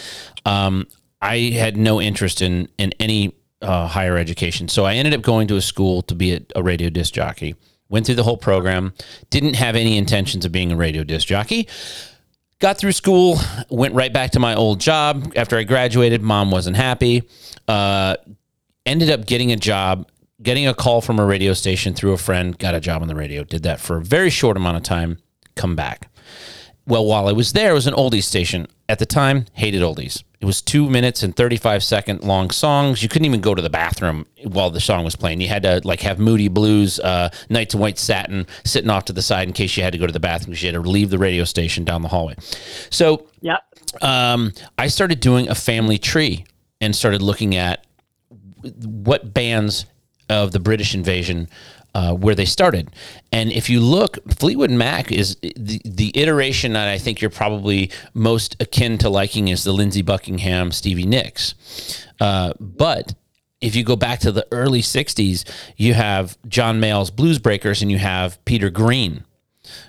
[0.44, 0.86] um,
[1.20, 4.68] I had no interest in, in any uh, higher education.
[4.68, 7.56] So I ended up going to a school to be a, a radio disc jockey.
[7.88, 8.92] Went through the whole program.
[9.30, 11.68] Didn't have any intentions of being a radio disc jockey.
[12.60, 13.38] Got through school.
[13.70, 16.22] Went right back to my old job after I graduated.
[16.22, 17.22] Mom wasn't happy.
[17.66, 18.16] Uh,
[18.84, 20.08] ended up getting a job,
[20.42, 22.58] getting a call from a radio station through a friend.
[22.58, 23.42] Got a job on the radio.
[23.42, 25.18] Did that for a very short amount of time.
[25.54, 26.10] Come back.
[26.88, 28.66] Well, while I was there, it was an oldies station.
[28.88, 30.24] At the time, hated oldies.
[30.40, 33.02] It was two minutes and 35 second long songs.
[33.02, 35.42] You couldn't even go to the bathroom while the song was playing.
[35.42, 39.12] You had to like have Moody Blues, uh, Nights in White Satin sitting off to
[39.12, 40.88] the side in case you had to go to the bathroom because you had to
[40.88, 42.34] leave the radio station down the hallway.
[42.88, 43.60] So Yep.
[44.00, 46.46] um, I started doing a family tree
[46.80, 47.84] and started looking at
[48.82, 49.84] what bands
[50.30, 51.48] of the British invasion
[51.94, 52.90] uh, where they started.
[53.32, 57.90] And if you look, Fleetwood Mac is the, the iteration that I think you're probably
[58.14, 61.54] most akin to liking is the Lindsey Buckingham, Stevie Nicks.
[62.20, 63.14] Uh, but
[63.60, 65.44] if you go back to the early 60s,
[65.76, 69.24] you have John Mayall's Blues Breakers and you have Peter Green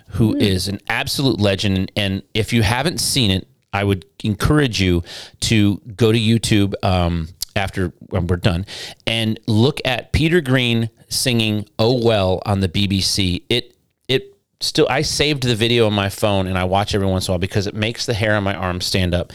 [0.10, 1.92] who is an absolute legend.
[1.96, 5.04] And if you haven't seen it, I would encourage you
[5.42, 8.66] to go to YouTube um, after when we're done
[9.08, 13.44] and look at Peter Green singing "Oh Well" on the BBC.
[13.50, 13.76] It
[14.08, 17.32] it still I saved the video on my phone and I watch every once in
[17.32, 19.34] a while because it makes the hair on my arm stand up.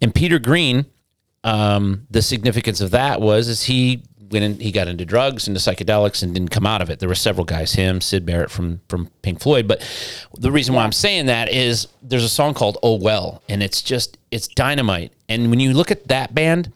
[0.00, 0.86] And Peter Green,
[1.44, 5.60] um, the significance of that was is he went in, he got into drugs into
[5.60, 6.98] psychedelics and didn't come out of it.
[6.98, 9.68] There were several guys, him, Syd Barrett from from Pink Floyd.
[9.68, 9.86] But
[10.34, 13.82] the reason why I'm saying that is there's a song called "Oh Well," and it's
[13.82, 15.12] just it's dynamite.
[15.28, 16.72] And when you look at that band,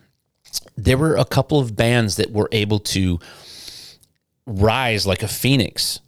[0.76, 3.18] there were a couple of bands that were able to
[4.46, 6.00] rise like a phoenix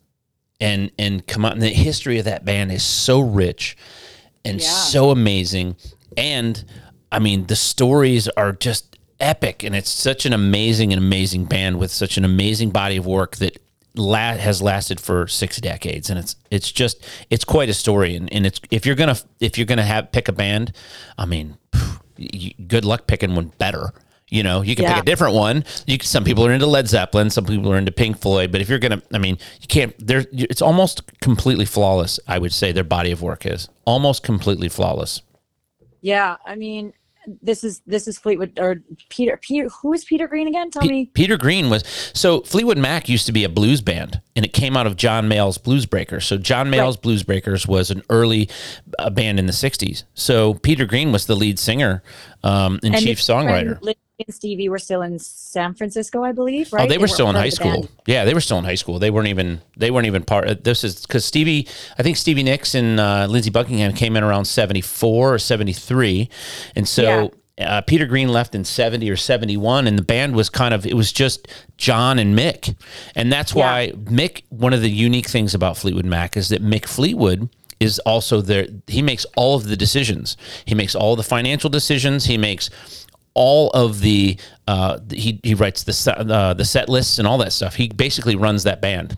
[0.61, 1.53] and and come out.
[1.53, 3.77] And the history of that band is so rich
[4.45, 4.69] and Yeah.
[4.69, 5.77] so amazing.
[6.17, 6.65] And
[7.11, 11.79] I mean, the stories are just epic, and it's such an amazing and amazing band
[11.79, 13.59] with such an amazing body of work that
[13.95, 18.17] la- has lasted for six decades, and it's it's just it's quite a story.
[18.17, 20.73] And, and it's if you're gonna if you're gonna have pick a band,
[21.19, 23.93] I mean, phew, good luck picking one better.
[24.33, 24.95] You know, you can Yeah.
[24.95, 25.63] pick a different one.
[25.87, 28.51] You can, some people are into Led Zeppelin, some people are into Pink Floyd.
[28.51, 29.95] But if you're gonna, I mean, you can't.
[29.99, 32.19] There, it's almost completely flawless.
[32.27, 35.21] I would say their body of work is almost completely flawless.
[36.01, 36.95] Yeah, I mean,
[37.43, 39.37] this is this is Fleetwood or Peter.
[39.37, 40.71] Peter, who is Peter Green again?
[40.71, 41.11] Tell Pe- me.
[41.13, 44.77] Peter Green was so Fleetwood Mac used to be a blues band, and it came
[44.77, 46.27] out of John Mayall's Blues Breakers.
[46.27, 48.49] So John Mayall's Blues Breakers was an early
[48.99, 50.05] uh, band in the '60s.
[50.15, 52.03] So Peter Green was the lead singer
[52.43, 53.95] um, and, chief his friend songwriter.
[54.27, 56.73] And Stevie were still in San Francisco, I believe.
[56.73, 56.85] Right?
[56.85, 57.83] Oh, they were still in high school.
[57.83, 57.89] band.
[58.07, 58.99] Yeah, they were still in high school.
[58.99, 60.49] They weren't even they weren't even part.
[60.49, 64.23] Of, this is because Stevie, I think Stevie Nicks and uh, Lindsey Buckingham came in
[64.25, 66.29] around seventy four or seventy three,
[66.75, 67.33] and so.
[67.61, 70.95] Uh, Peter Green left in 70 or 71, and the band was kind of, it
[70.95, 72.75] was just John and Mick.
[73.15, 73.71] And that's Yeah.
[73.71, 77.99] why Mick, one of the unique things about Fleetwood Mac is that Mick Fleetwood is
[78.01, 78.67] also there.
[78.87, 82.71] He makes all of the decisions, he makes all the financial decisions, he makes
[83.35, 87.39] all of the uh, he he writes the set, uh, the set lists and all
[87.39, 87.75] that stuff.
[87.75, 89.17] He basically runs that band,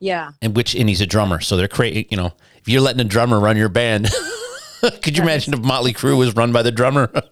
[0.00, 0.32] Yeah.
[0.40, 2.06] and which and he's a drummer, so they're creating.
[2.10, 4.10] You know, if you're letting a drummer run your band,
[5.02, 7.10] could you imagine if Motley Crue was run by the drummer?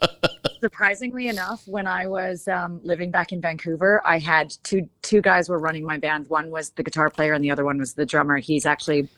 [0.61, 5.49] surprisingly enough when i was um, living back in vancouver i had two two guys
[5.49, 8.05] were running my band one was the guitar player and the other one was the
[8.05, 9.09] drummer he's actually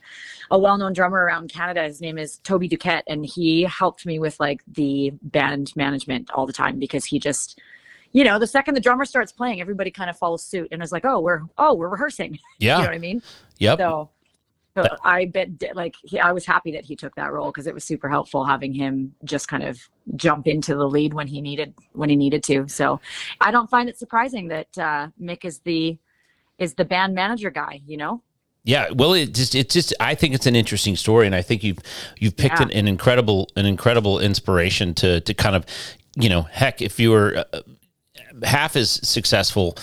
[0.53, 4.39] a well-known drummer around canada his name is toby duquette and he helped me with
[4.39, 7.61] like the band management all the time because he just
[8.13, 10.93] you know the second the drummer starts playing everybody kind of follows suit and is
[10.93, 12.77] like oh we're oh we're rehearsing yeah.
[12.77, 13.21] you know what i mean
[13.63, 13.79] Yep.
[13.79, 14.11] so,
[14.77, 17.75] so I bet, like, he, I was happy that he took that role because it
[17.75, 19.79] was super helpful having him just kind of
[20.17, 22.67] jump into the lead when he needed when he needed to.
[22.69, 23.01] So,
[23.41, 25.99] I don't find it surprising that uh, Mick is the
[26.59, 27.83] is the band manager guy.
[27.87, 28.23] You know,
[28.65, 31.65] Yeah, well, it just it's just I think it's an interesting story, and I think
[31.65, 31.79] you've
[32.19, 32.67] you've picked Yeah.
[32.67, 35.67] an, an incredible an incredible inspiration to to kind of
[36.17, 37.61] you know heck if you were uh,
[38.45, 39.77] half as successful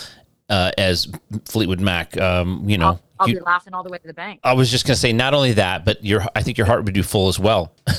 [0.48, 1.06] uh, as
[1.44, 2.86] Fleetwood Mac, um, you know.
[2.86, 4.40] I'll, I'll you- be laughing all the way to the bank.
[4.44, 6.94] I was just gonna say not only that, but your I think your heart would
[6.94, 7.72] do full as well.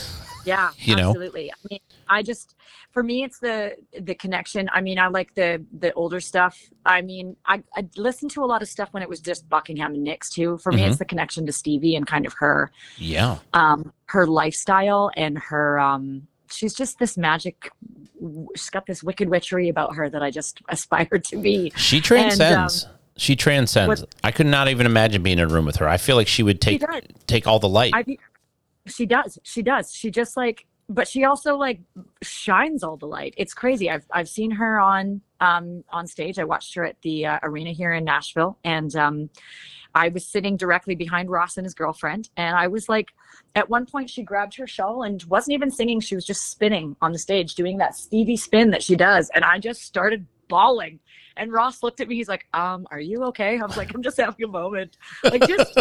[0.46, 1.10] Yeah, you know?
[1.10, 1.52] absolutely.
[1.52, 2.56] I mean, I just
[2.92, 4.70] for me it's the the connection.
[4.74, 6.60] I mean, I like the the older stuff.
[6.86, 9.94] I mean, I I listened to a lot of stuff when it was just Buckingham
[9.94, 10.58] and Nicks too.
[10.60, 10.88] For me, Mhm.
[10.90, 15.80] it's the connection to Stevie and kind of her Yeah, um her lifestyle and her
[15.80, 17.70] um she's just this magic
[18.56, 21.72] she's got this wicked witchery about her that I just aspire to be.
[21.76, 22.88] she transcends.
[23.18, 24.02] she transcends.
[24.02, 25.88] um, what- I could not even imagine being in a room with her.
[25.88, 27.02] I feel like she would take does.
[27.28, 27.94] take all the light.
[27.96, 28.04] I
[28.88, 29.38] she does.
[29.44, 29.94] She does.
[29.94, 31.80] She just like but she also like
[32.22, 33.34] shines all the light.
[33.38, 33.90] It's crazy.
[33.90, 36.38] I've I've seen her on um on stage.
[36.38, 39.30] I watched her at the uh, arena here in Nashville and um
[39.94, 43.14] I was sitting directly behind Ross and his girlfriend and I was like
[43.56, 46.02] at one point she grabbed her shawl and wasn't even singing.
[46.02, 49.46] She was just spinning on the stage doing that Stevie spin that she does and
[49.46, 51.00] I just started bawling.
[51.38, 52.16] And Ross looked at me.
[52.16, 55.48] He's like, "Um, are you okay?" I was like, "I'm just having a moment." Like
[55.48, 55.78] just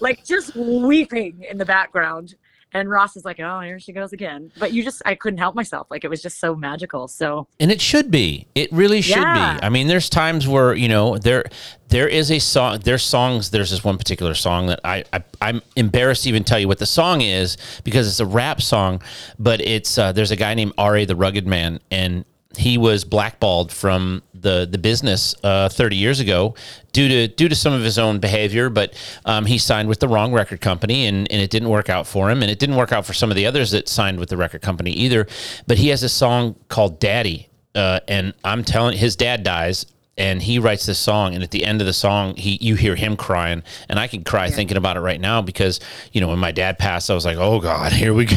[0.00, 2.34] like just weeping in the background.
[2.72, 5.56] And Ross is like, "Oh, here she goes again." But you just, I couldn't help
[5.56, 5.88] myself.
[5.90, 7.08] Like it was just so magical.
[7.08, 9.54] So and it should be it really should Yeah.
[9.58, 11.44] be i mean there's times where you know there
[11.88, 15.60] there is a song there's songs there's this one particular song that I, I i'm
[15.76, 19.02] embarrassed to even tell you what the song is because it's a rap song
[19.38, 21.04] but it's uh, there's a guy named R.A.
[21.04, 22.24] the rugged man and
[22.56, 26.54] he was blackballed from the the business uh, 30 years ago
[26.92, 28.68] due to due to some of his own behavior.
[28.68, 32.06] But um, he signed with the wrong record company, and, and it didn't work out
[32.06, 34.28] for him, and it didn't work out for some of the others that signed with
[34.28, 35.26] the record company either.
[35.66, 39.86] But he has a song called "Daddy," uh, and I'm telling his dad dies.
[40.18, 42.94] And he writes this song, and at the end of the song, he you hear
[42.94, 45.80] him crying, and I can cry thinking about it right now because
[46.12, 48.36] you know when my dad passed, I was like, oh God, here we go,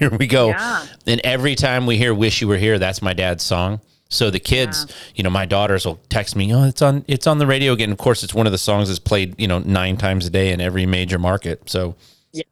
[0.00, 0.48] here we go.
[0.48, 0.86] Yeah.
[1.06, 3.80] And every time we hear "Wish You Were Here," that's my dad's song.
[4.08, 7.38] So the kids, you know, my daughters will text me, "Oh, it's on, it's on
[7.38, 9.96] the radio again." Of course, it's one of the songs that's played, you know, nine
[9.96, 11.70] times a day in every major market.
[11.70, 11.94] So
[12.32, 12.42] Yeah.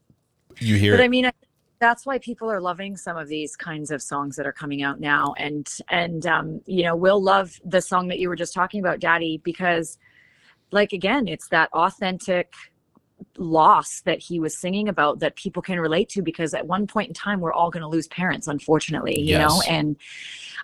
[0.60, 1.04] you hear but it.
[1.04, 1.28] I mean,
[1.80, 5.00] that's why people are loving some of these kinds of songs that are coming out
[5.00, 5.34] now.
[5.36, 9.00] And and um, you know, we'll love the song that you were just talking about,
[9.00, 9.98] Daddy, because
[10.70, 12.52] like again, it's that authentic
[13.36, 17.08] loss that he was singing about that people can relate to because at one point
[17.08, 19.62] in time we're all going to lose parents unfortunately you know?
[19.68, 19.96] And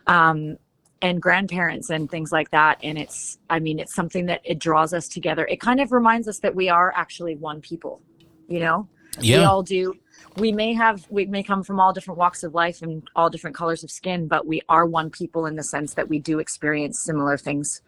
[0.06, 0.56] um
[1.02, 2.78] and grandparents and things like that.
[2.82, 5.46] And it's i mean it's something that it draws us together.
[5.46, 8.00] It kind of reminds us that we are actually one people
[8.48, 8.88] you know?
[9.20, 9.38] Yeah.
[9.38, 9.94] we all do.
[10.36, 13.56] We may have we may come from all different walks of life and all different
[13.56, 17.00] colors of skin but we are one people in the sense that we do experience
[17.00, 17.82] similar things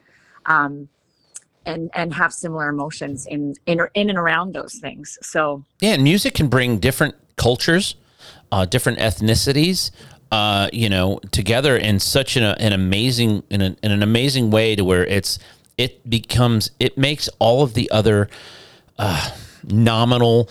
[0.47, 0.89] um
[1.67, 5.91] and and have similar emotions in in, in and around those things so yeah.
[5.91, 7.97] And music can bring different cultures,
[8.51, 9.91] uh, different ethnicities,
[10.33, 14.75] uh, you know, together in such an, an amazing in, a, in an amazing way
[14.75, 15.39] to where it's
[15.77, 18.29] it becomes it makes all of the other
[18.99, 19.31] uh,
[19.65, 20.49] nominal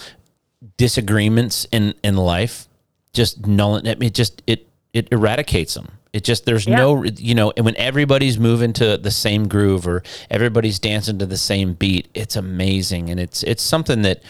[0.78, 2.68] disagreements in in life
[3.13, 6.78] just null it just it it eradicates them it just there's Yeah.
[6.78, 10.01] no you know and when everybody's moving to the same groove or
[10.32, 14.24] everybody's dancing to the same beat it's amazing and it's it's something that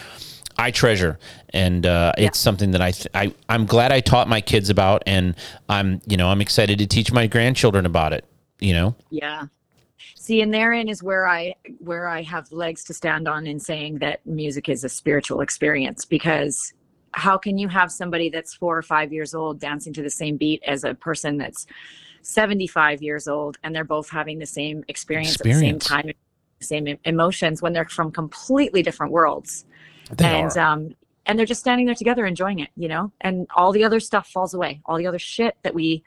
[0.58, 1.20] I treasure
[1.52, 5.04] and uh, it's something that I, th- I I'm glad I taught my kids about
[5.06, 5.36] and
[5.70, 8.26] I'm you know I'm excited to teach my grandchildren about it
[8.60, 8.96] you know?
[9.10, 9.44] Yeah.
[10.16, 14.00] See, and therein is where I where I have legs to stand on in saying
[14.00, 16.74] that music is a spiritual experience because
[17.16, 20.36] how can you have somebody that's four or five years old dancing to the same
[20.36, 21.66] beat as a person that's
[22.24, 25.62] 75 years old and they're both having the same experience, Experience.
[25.62, 26.14] at the same time
[26.62, 29.66] same emotions when they're from completely different worlds
[30.12, 30.60] They and are.
[30.74, 30.96] um
[31.26, 34.28] and they're just standing there together enjoying it you know and all the other stuff
[34.28, 36.04] falls away all the other shit that we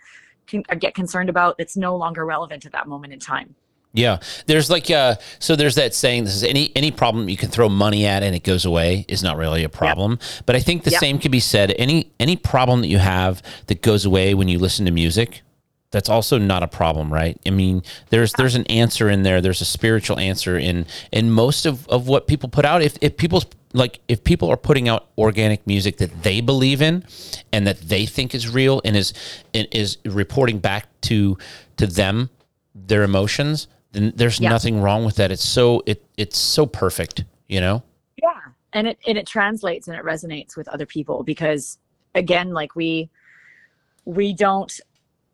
[0.46, 3.54] can get concerned about that's no longer relevant at that moment in time
[3.94, 6.24] Yeah, there's like uh, so there's that saying.
[6.24, 9.22] This is any any problem you can throw money at and it goes away is
[9.22, 10.18] not really a problem.
[10.46, 11.00] But I think the Yep.
[11.00, 11.74] same could be said.
[11.78, 15.42] Any any problem that you have that goes away when you listen to music,
[15.90, 17.40] that's also not a problem, right?
[17.46, 19.40] I mean, there's there's an answer in there.
[19.40, 22.82] There's a spiritual answer in in most of of what people put out.
[22.82, 27.04] If if people's like if people are putting out organic music that they believe in
[27.52, 29.14] and that they think is real and is
[29.54, 31.38] and is reporting back to
[31.78, 32.28] to them
[32.74, 34.50] their emotions, then there's Yeah.
[34.50, 35.30] nothing wrong with that.
[35.30, 37.82] It's so it it's so perfect, you know?
[38.20, 38.40] yeah
[38.72, 41.78] and it and it translates and it resonates with other people because
[42.16, 43.08] again like we
[44.04, 44.80] we don't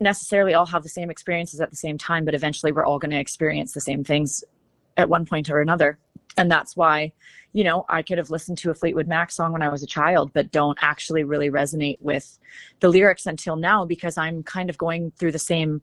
[0.00, 3.10] necessarily all have the same experiences at the same time but eventually we're all going
[3.10, 4.44] to experience the same things
[4.96, 5.98] at one point or another
[6.36, 7.10] and that's why
[7.54, 9.86] you know i could have listened to a fleetwood mac song when i was a
[9.86, 12.38] child but don't actually really resonate with
[12.80, 15.80] the lyrics until now because i'm kind of going through the same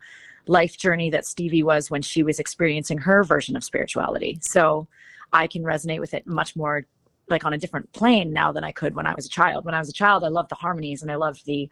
[0.48, 4.88] life journey that stevie was when she was experiencing her version of spirituality so
[5.34, 6.86] i can resonate with it much more
[7.32, 9.66] like on a different plane now than I could when I was a child.
[9.66, 11.70] When I was a child, I loved the harmonies and I loved the,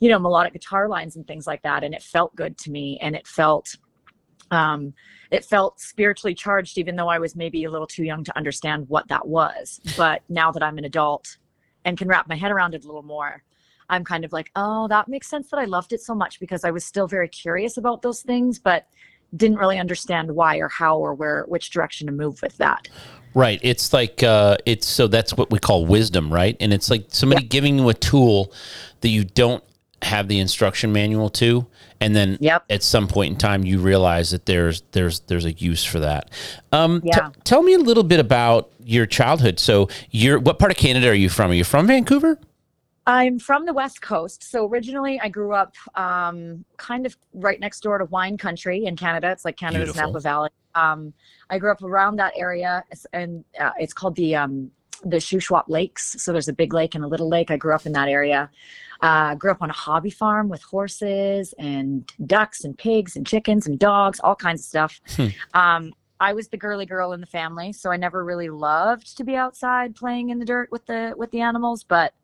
[0.00, 1.84] you know, melodic guitar lines and things like that.
[1.84, 2.98] And it felt good to me.
[3.00, 3.74] And it felt,
[4.50, 4.92] um,
[5.30, 8.88] it felt spiritually charged, even though I was maybe a little too young to understand
[8.88, 9.80] what that was.
[9.96, 11.38] But now that I'm an adult
[11.84, 13.42] and can wrap my head around it a little more,
[13.90, 16.64] I'm kind of like, oh, that makes sense that I loved it so much because
[16.64, 18.86] I was still very curious about those things, but
[19.36, 22.88] didn't really understand why or how or where, which direction to move with that.
[23.34, 23.60] Right.
[23.62, 26.56] It's like uh it's so that's what we call wisdom, right?
[26.58, 28.52] And it's like somebody giving you a tool
[29.02, 29.62] that you don't
[30.02, 31.66] have the instruction manual to
[32.00, 32.64] and then Yep.
[32.70, 36.30] at some point in time you realize that there's there's there's a use for that.
[36.72, 37.30] Um t- Yeah.
[37.44, 39.58] tell me a little bit about your childhood.
[39.58, 41.50] So you're what part of Canada are you from?
[41.50, 42.38] Are you from Vancouver?
[43.06, 44.42] I'm from the West Coast.
[44.50, 48.96] So originally I grew up um, kind of right next door to wine country in
[48.96, 49.30] Canada.
[49.30, 50.08] It's like Canada's Beautiful.
[50.08, 50.50] Napa Valley.
[50.74, 51.12] Um,
[51.48, 54.70] I grew up around that area and uh, it's called the um,
[55.04, 56.16] the Shuswap Lakes.
[56.22, 57.50] So there's a big lake and a little lake.
[57.50, 58.50] I grew up in that area.
[59.02, 63.66] Uh, grew up on a hobby farm with horses and ducks and pigs and chickens
[63.66, 65.00] and dogs, all kinds of stuff.
[65.16, 65.26] Hmm.
[65.54, 69.24] Um, I was the girly girl in the family, so I never really loved to
[69.24, 72.14] be outside playing in the dirt with the with the animals, but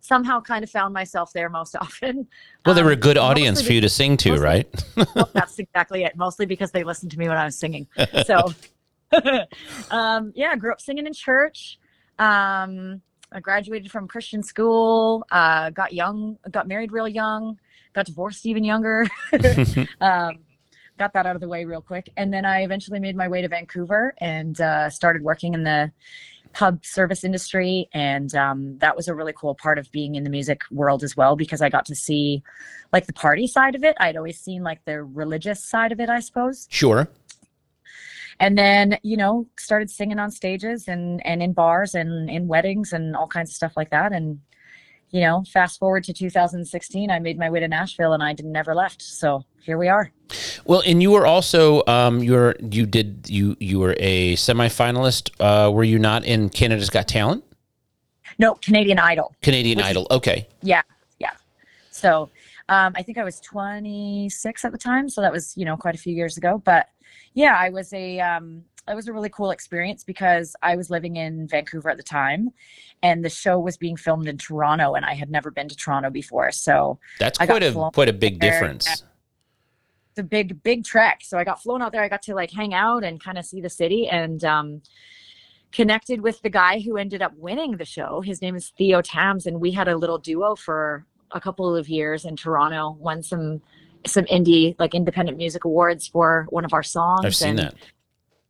[0.00, 2.26] somehow kind of found myself there most often.
[2.64, 4.84] Well, they were a Um, good audience for you to sing to, mostly- right?
[5.14, 6.16] well, that's exactly it.
[6.16, 7.86] Mostly because they listened to me when I was singing.
[8.26, 8.52] So,
[9.90, 11.78] um, yeah, I grew up singing in church.
[12.18, 13.00] Um,
[13.32, 15.26] I graduated from Christian school.
[15.30, 17.58] Uh, got young, got married real young.
[17.92, 19.06] Got divorced even younger.
[20.00, 20.38] um,
[20.98, 23.40] got that out of the way real quick, and then I eventually made my way
[23.40, 25.90] to Vancouver and uh, started working in the
[26.52, 30.30] pub service industry and um, that was a really cool part of being in the
[30.30, 32.42] music world as well because i got to see
[32.92, 36.08] like the party side of it i'd always seen like the religious side of it
[36.08, 37.08] i suppose Sure.
[38.40, 42.92] and then you know started singing on stages and and in bars and in weddings
[42.92, 44.40] and all kinds of stuff like that and
[45.10, 48.52] you know fast forward to 2016 i made my way to nashville and i didn't
[48.52, 50.10] never left so here we are
[50.64, 55.30] Well, and you were also um you're you did you you were a semifinalist.
[55.40, 57.44] Uh were you not in Canada's Got Talent?
[58.38, 60.06] no canadian idol Canadian Which- Idol.
[60.10, 60.46] Okay.
[60.62, 60.82] Yeah,
[61.18, 61.32] yeah.
[61.90, 62.30] So
[62.68, 65.94] um, I think I was 26 at the time, so that was you know quite
[65.94, 66.60] a few years ago.
[66.64, 66.88] But
[67.34, 71.16] yeah, I was a um, it was a really cool experience because I was living
[71.16, 72.50] in Vancouver at the time,
[73.02, 76.10] and the show was being filmed in Toronto, and I had never been to Toronto
[76.10, 78.52] before, so That's I quite a quite a big there.
[78.52, 78.88] difference.
[78.88, 81.20] it's a big big trek.
[81.22, 82.02] So I got flown out there.
[82.02, 84.82] I got to like hang out and kind of see the city, and um,
[85.72, 88.20] connected with the guy who ended up winning the show.
[88.20, 91.88] His name is Theo Tams, and we had a little duo for a couple of
[91.88, 92.96] years in Toronto.
[92.98, 93.60] Won some
[94.06, 97.24] some indie like independent music awards for one of our songs.
[97.24, 97.74] I've seen and that.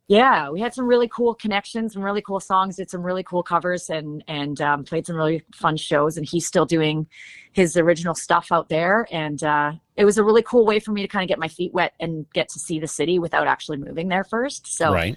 [0.09, 3.43] Yeah, we had some really cool connections, some really cool songs, did some really cool
[3.43, 6.17] covers, and and um, played some really fun shows.
[6.17, 7.05] And he's still doing
[7.51, 11.03] his original stuff out there, and uh, it was a really cool way for me
[11.03, 13.77] to kind of get my feet wet and get to see the city without actually
[13.77, 14.65] moving there first.
[14.65, 15.15] So right.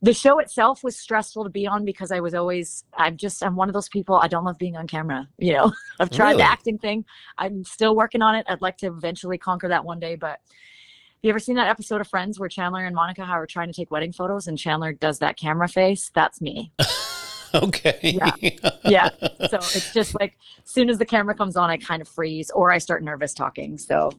[0.00, 3.54] the show itself was stressful to be on because I was always I'm just I'm
[3.54, 5.28] one of those people I don't love being on camera.
[5.36, 6.42] You know, I've tried Really?
[6.42, 7.04] the acting thing.
[7.36, 8.46] I'm still working on it.
[8.48, 10.40] I'd like to eventually conquer that one day, but
[11.26, 13.90] you ever seen that episode of Friends where Chandler and Monica are trying to take
[13.90, 16.12] wedding photos and Chandler does that camera face?
[16.14, 16.70] That's me.
[17.54, 17.98] okay.
[18.00, 18.30] Yeah.
[18.84, 19.08] yeah.
[19.50, 22.50] So it's just like as soon as the camera comes on, I kind of freeze
[22.50, 23.76] or I start nervous talking.
[23.76, 24.12] So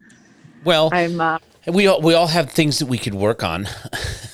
[0.65, 3.69] Well, I'm uh, we all, we all have things that we could work on.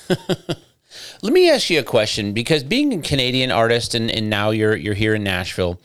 [1.22, 4.74] Let me ask you a question because being a Canadian artist and, and now you're
[4.74, 5.80] you're here in Nashville,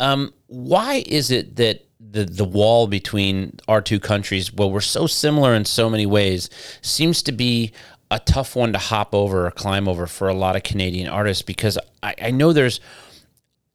[0.00, 5.06] um, why is it that the the wall between our two countries, well, we're so
[5.06, 6.48] similar in so many ways,
[6.80, 7.72] seems to be
[8.10, 11.42] a tough one to hop over or climb over for a lot of Canadian artists
[11.42, 12.80] because I, I know there's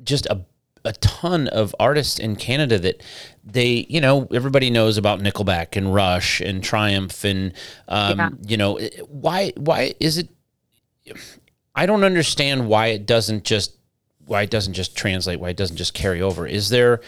[0.03, 0.45] just a
[0.85, 3.03] a ton of artists in Canada that
[3.43, 7.51] they, you know, everybody knows about Nickelback and Rush and Triumph and,
[7.89, 8.29] um, Yeah.
[8.47, 8.79] you know,
[9.09, 10.29] why why is it?
[11.75, 13.75] I don't understand why it doesn't just
[14.25, 16.47] why it doesn't just translate, why it doesn't just carry over.
[16.47, 17.01] Is there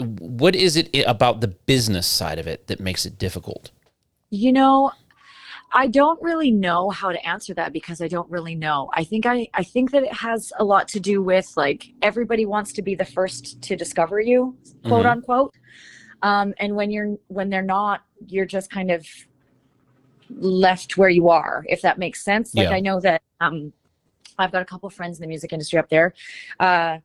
[0.00, 3.70] what is it about the business side of it that makes it difficult?
[4.30, 4.92] You know,
[5.72, 8.90] I don't really know how to answer that because I don't really know.
[8.94, 12.44] I think I I think that it has a lot to do with like everybody
[12.46, 15.12] wants to be the first to discover you, quote Mhm.
[15.12, 15.54] unquote.
[16.22, 19.06] Um, and when you're when they're not, you're just kind of
[20.30, 22.54] left where you are, if that makes sense.
[22.54, 22.76] Like Yeah.
[22.76, 23.72] I know that um,
[24.38, 26.14] I've got a couple friends in the music industry up there.
[26.58, 26.98] Uh,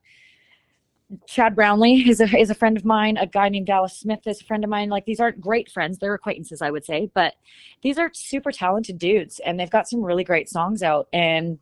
[1.27, 3.17] Chad Brownlee is a is a friend of mine.
[3.17, 4.89] A guy named Dallas Smith is a friend of mine.
[4.89, 7.09] Like these aren't great friends; they're acquaintances, I would say.
[7.13, 7.35] But
[7.83, 11.07] these are super talented dudes, and they've got some really great songs out.
[11.13, 11.59] And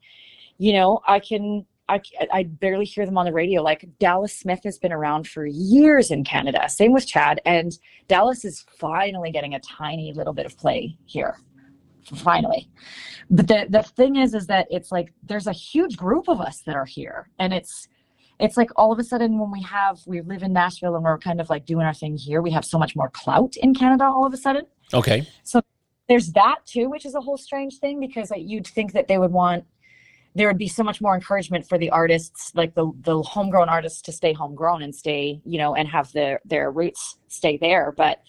[0.58, 3.62] you know, I can I I barely hear them on the radio.
[3.62, 6.70] Like Dallas Smith has been around for years in Canada.
[6.70, 7.78] Same with Chad, and
[8.08, 11.38] Dallas is finally getting a tiny little bit of play here.
[12.16, 12.70] Finally,
[13.30, 16.62] but the the thing is, is that it's like there's a huge group of us
[16.66, 17.88] that are here, and it's
[18.44, 21.18] it's like all of a sudden when we have we live in Nashville and we're
[21.18, 24.04] kind of like doing our thing here, we have so much more clout in Canada
[24.04, 24.66] all of a sudden.
[24.94, 25.26] Okay.
[25.44, 25.62] So
[26.10, 29.18] there's that too, which is a whole strange thing because like, you'd think that they
[29.18, 29.64] would want
[30.36, 34.02] there would be so much more encouragement for the artists, like the the homegrown artists,
[34.02, 37.94] to stay homegrown and stay, you know, and have their their roots stay there.
[37.96, 38.22] But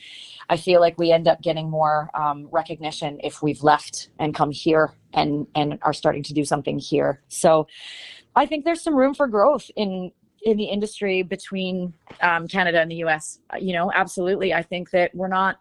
[0.49, 4.51] I feel like we end up getting more um, recognition if we've left and come
[4.51, 7.23] here and and are starting to do something here.
[7.29, 7.67] So
[8.37, 10.11] I think there's some room for growth in
[10.43, 13.39] in the industry between um, Canada and the U.S.
[13.59, 14.53] You know, absolutely.
[14.53, 15.59] I think that we're not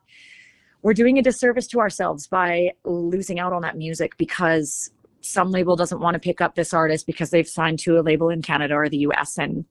[0.83, 5.77] we're doing a disservice to ourselves by losing out on that music because some label
[5.77, 8.75] doesn't want to pick up this artist because they've signed to a label in Canada
[8.75, 9.37] or the US.
[9.37, 9.63] And,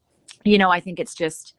[0.45, 1.55] you know, I think it's just,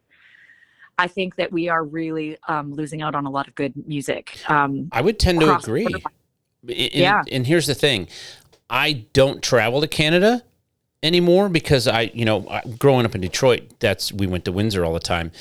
[0.97, 4.39] I think that we are really um, losing out on a lot of good music.
[4.49, 5.85] Um, I would tend to agree.
[5.85, 7.21] And, Yeah.
[7.31, 8.07] and here's the thing
[8.71, 10.43] I don't travel to Canada
[11.03, 14.93] anymore because I, you know, growing up in Detroit, that's we went to Windsor all
[14.93, 15.31] the time,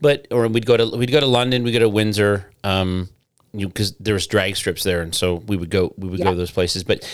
[0.00, 3.08] but or we'd go to we'd go to London, we go to Windsor, um,
[3.52, 6.30] you because there was drag strips there, and so we would go we would go
[6.32, 6.82] to those places.
[6.82, 7.06] But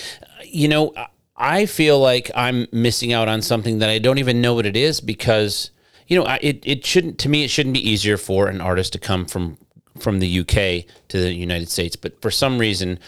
[0.45, 4.41] you know, I- I feel like I'm missing out on something that I don't even
[4.41, 5.71] know what it is because
[6.07, 8.95] you know I, it it shouldn't to me it shouldn't be easier for an artist
[8.95, 9.59] to come from
[9.99, 12.99] from the UK to the United States, but for some reason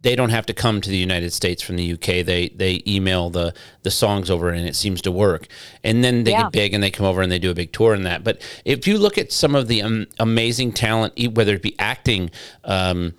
[0.00, 2.24] they don't have to come to the United States from the UK.
[2.24, 5.48] They they email the the songs over and it seems to work.
[5.82, 6.44] And then they Yeah.
[6.44, 8.22] get big and they come over and they do a big tour and that.
[8.22, 12.30] But if you look at some of the um, amazing talent, whether it be acting,
[12.64, 13.14] um,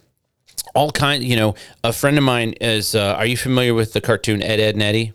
[0.76, 2.94] all kind, you know, a friend of mine is.
[2.96, 5.14] Uh, are you familiar with the cartoon Ed Ed and Eddy?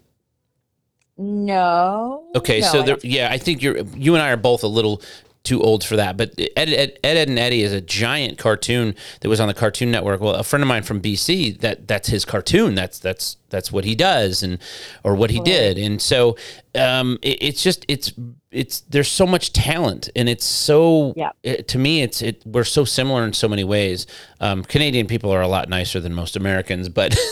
[1.17, 2.25] no.
[2.35, 4.69] Okay, No, so I there, yeah, I think you're you and I are both a
[4.69, 5.01] little
[5.45, 6.17] too old for that.
[6.17, 9.55] But Ed, Ed, Ed, Ed and Eddy is a giant cartoon that was on the
[9.55, 10.21] Cartoon Network.
[10.21, 12.75] Well, a friend of mine from BC that that's his cartoon.
[12.75, 14.59] That's that's that's what he does and
[15.05, 15.79] or what he did.
[15.79, 16.37] And so
[16.75, 18.13] um, it, it's just it's
[18.51, 21.31] it's there's so much talent and it's so Yeah.
[21.43, 24.07] it, to me it's it we're so similar in so many ways.
[24.41, 27.17] Um, Canadian people are a lot nicer than most Americans, but.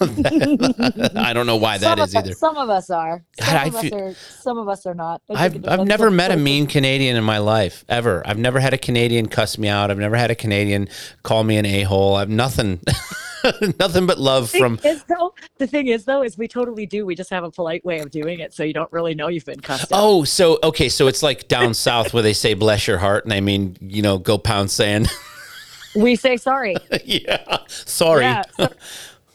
[0.00, 2.34] I don't know why that some is us- either.
[2.34, 3.24] Some of us are.
[3.40, 4.14] Some I of us feel- are.
[4.14, 5.22] Some of us are not.
[5.30, 8.22] I I've, I've never met a mean Canadian in my life ever.
[8.26, 9.90] I've never had a Canadian cuss me out.
[9.90, 10.88] I've never had a Canadian
[11.22, 12.14] call me an a hole.
[12.16, 12.80] I've nothing,
[13.78, 14.80] nothing but love thing from.
[14.84, 17.84] is, though, the thing is though is we totally do we just have a polite
[17.84, 19.98] way of doing it so you don't really know you've been cussed out.
[20.00, 23.32] Oh, so okay, so it's like down south where they say "bless your heart" and
[23.32, 25.08] I mean, you know, go pound sand.
[25.96, 28.22] we say sorry yeah, sorry.
[28.22, 28.68] yeah so,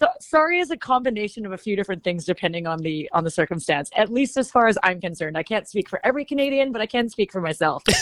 [0.04, 3.32] so, sorry is a combination of a few different things depending on the on the
[3.32, 5.38] circumstance at least as far as i'm concerned.
[5.38, 7.84] I can't speak for every canadian but i can speak for myself.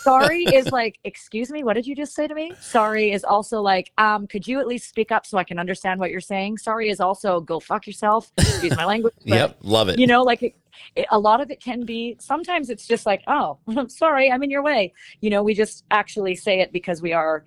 [0.00, 2.54] Sorry is like excuse me what did you just say to me?
[2.60, 6.00] Sorry is also like um could you at least speak up so i can understand
[6.00, 6.58] what you're saying?
[6.58, 9.98] Sorry is also go fuck yourself excuse my language but Yep, love it.
[9.98, 10.54] you know like it,
[10.96, 14.42] it, a lot of it can be sometimes it's just like oh i'm sorry i'm
[14.42, 14.92] in your way.
[15.20, 17.44] You know we just actually say it because we are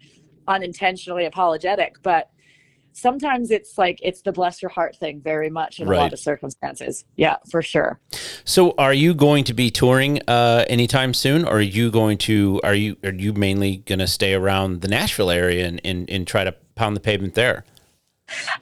[0.48, 2.30] unintentionally apologetic but
[2.94, 6.20] sometimes it's like it's the bless your heart thing very much in a lot of
[6.20, 7.06] circumstances.
[7.16, 8.00] Yeah, for sure.
[8.46, 12.62] So, are you going to be touring uh, anytime soon, or are you going to
[12.64, 16.28] are you are you mainly going to stay around the Nashville area and, and and
[16.28, 17.66] try to pound the pavement there?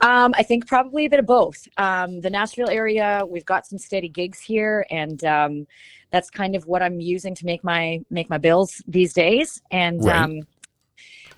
[0.01, 1.67] Um, I think probably a bit of both.
[1.77, 5.67] Um, the Nashville area, we've got some steady gigs here, and um,
[6.11, 9.61] that's kind of what I'm using to make my make my bills these days.
[9.71, 10.43] And Right.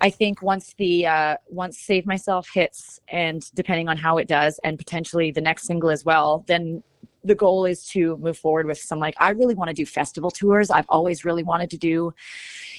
[0.00, 4.58] I think once the uh, once Save Myself hits, and depending on how it does,
[4.64, 6.82] and potentially the next single as well, then
[7.24, 10.30] the goal is to move forward with some like I really want to do festival
[10.30, 10.70] tours.
[10.70, 12.12] I've always really wanted to do,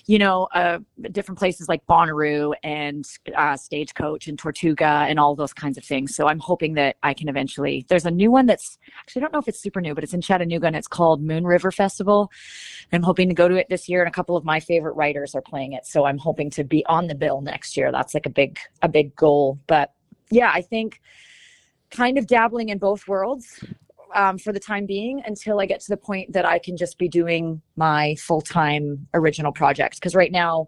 [0.05, 0.79] you know, uh,
[1.11, 6.15] different places like Bonnaroo and uh, Stagecoach and Tortuga and all those kinds of things.
[6.15, 7.85] So I'm hoping that I can eventually.
[7.89, 10.13] There's a new one that's actually I don't know if it's super new, but it's
[10.13, 12.31] in Chattanooga and it's called Moon River Festival.
[12.93, 15.33] I'm hoping to go to it this year, and a couple of my favorite writers
[15.33, 15.85] are playing it.
[15.87, 17.91] So I'm hoping to be on the bill next year.
[17.91, 19.59] That's like a big a big goal.
[19.65, 19.93] But
[20.29, 21.01] yeah, I think
[21.89, 23.63] kind of dabbling in both worlds
[24.15, 26.97] um, for the time being until I get to the point that I can just
[26.97, 29.99] be doing my full time original projects.
[29.99, 30.67] Because right now,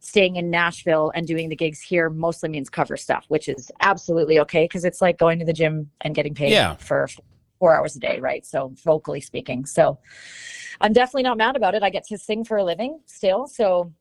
[0.00, 4.38] staying in Nashville and doing the gigs here mostly means cover stuff, which is absolutely
[4.40, 6.76] okay because it's like going to the gym and getting paid Yeah.
[6.76, 7.08] for
[7.58, 8.46] four hours a day, right?
[8.46, 9.66] So, vocally speaking.
[9.66, 9.98] So,
[10.80, 11.82] I'm definitely not mad about it.
[11.82, 13.48] I get to sing for a living still.
[13.48, 13.92] So,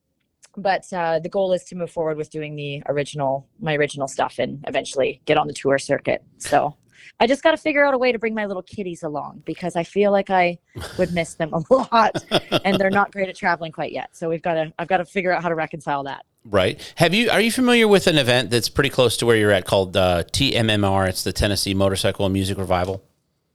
[0.55, 4.37] but uh, the goal is to move forward with doing the original, my original stuff,
[4.39, 6.23] and eventually get on the tour circuit.
[6.37, 6.75] So
[7.19, 9.75] I just got to figure out a way to bring my little kitties along because
[9.75, 10.59] I feel like I
[10.97, 12.23] would miss them a lot,
[12.63, 14.15] and they're not great at traveling quite yet.
[14.15, 16.25] So we've got to, I've got to figure out how to reconcile that.
[16.45, 16.93] Right?
[16.95, 19.65] Have you are you familiar with an event that's pretty close to where you're at
[19.65, 21.09] called uh, TMMR?
[21.09, 23.03] It's the Tennessee Motorcycle and Music Revival.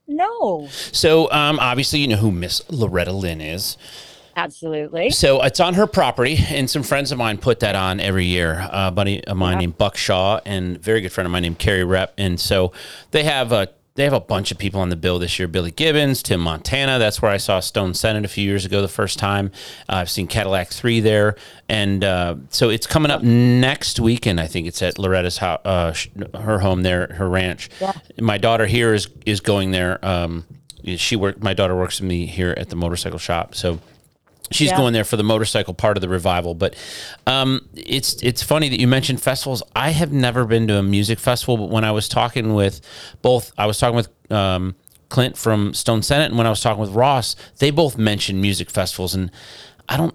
[0.09, 3.79] No, So, um, obviously, you know who Miss Loretta Lynn is.
[4.37, 5.11] Absolutely.
[5.11, 8.67] So it's on her property, and some friends of mine put that on every year.
[8.71, 9.59] A buddy of mine Yeah.
[9.61, 12.13] named Buck Shaw, and a very good friend of mine named Carrie Rep.
[12.19, 12.73] And so
[13.11, 15.47] they have a they have a bunch of people on the bill this year.
[15.47, 16.99] Billy Gibbons, Tim Montana.
[16.99, 19.51] That's where I saw Stone Senate a few years ago the first time.
[19.87, 21.37] Uh, I've seen Cadillac Three there,
[21.69, 24.41] and uh, so it's coming up next weekend.
[24.41, 26.09] I think it's at Loretta's house, uh, sh-
[26.41, 27.69] her home there, her ranch.
[27.83, 27.93] Yeah.
[28.19, 30.03] My daughter here is is going there.
[30.03, 30.47] Um,
[30.97, 31.43] she work.
[31.43, 33.79] My daughter works with me here at the motorcycle shop, so
[34.55, 34.77] she's Yeah.
[34.77, 36.55] going there for the motorcycle part of the revival.
[36.55, 36.75] But
[37.27, 39.63] um, it's it's funny that you mentioned festivals.
[39.75, 42.81] I have never been to a music festival, but when I was talking with
[43.23, 44.75] both, I was talking with um,
[45.09, 48.71] Clint from Stone Senate, and when I was talking with Ross, they both mentioned music
[48.71, 49.31] festivals, and
[49.89, 50.15] I don't.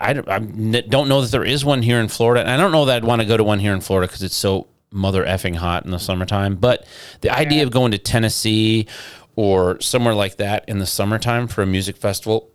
[0.00, 2.84] I don't, don't know that there is one here in Florida, and I don't know
[2.86, 5.54] that I'd want to go to one here in Florida because it's so mother effing
[5.54, 6.56] hot in the summertime.
[6.56, 6.84] But
[7.20, 8.88] the idea of going to Tennessee
[9.36, 12.50] or somewhere like that in the summertime for a music festival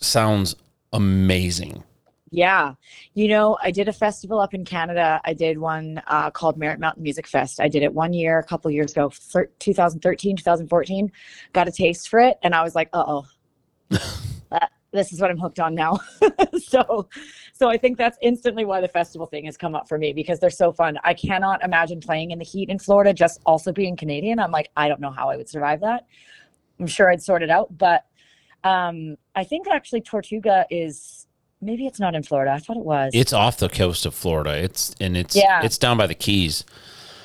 [0.00, 0.56] sounds
[0.92, 1.84] amazing.
[2.30, 2.74] Yeah.
[3.14, 5.20] You know, I did a festival up in Canada.
[5.24, 7.60] I did one uh, called Merritt Mountain Music Fest.
[7.60, 11.10] I did it one year, a couple years ago, thir- 2013, 2014.
[11.52, 12.38] Got a taste for it.
[12.42, 13.26] And I was like, uh oh,
[14.92, 15.98] this is what I'm hooked on now.
[16.58, 17.08] so,
[17.52, 20.38] so I think that's instantly why the festival thing has come up for me because
[20.38, 20.98] they're so fun.
[21.02, 24.38] I cannot imagine playing in the heat in Florida, just also being Canadian.
[24.38, 26.06] I'm like, I don't know how I would survive that.
[26.78, 27.76] I'm sure I'd sort it out.
[27.76, 28.04] But
[28.64, 31.26] um, I think actually Tortuga is
[31.62, 32.52] maybe it's not in Florida.
[32.52, 33.12] I thought it was.
[33.14, 34.56] It's off the coast of Florida.
[34.56, 35.62] It's and it's Yeah.
[35.62, 36.64] it's down by the Keys.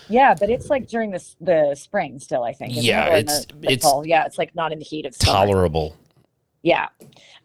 [0.09, 2.43] yeah, but it's like during the the spring still.
[2.43, 2.71] I think.
[2.71, 2.88] isn't it?
[2.88, 4.05] Yeah, it's- the, the it's fall.
[4.05, 4.25] yeah.
[4.25, 5.33] It's like not in the heat of summer.
[5.45, 5.95] Tolerable.
[6.63, 6.88] Yeah.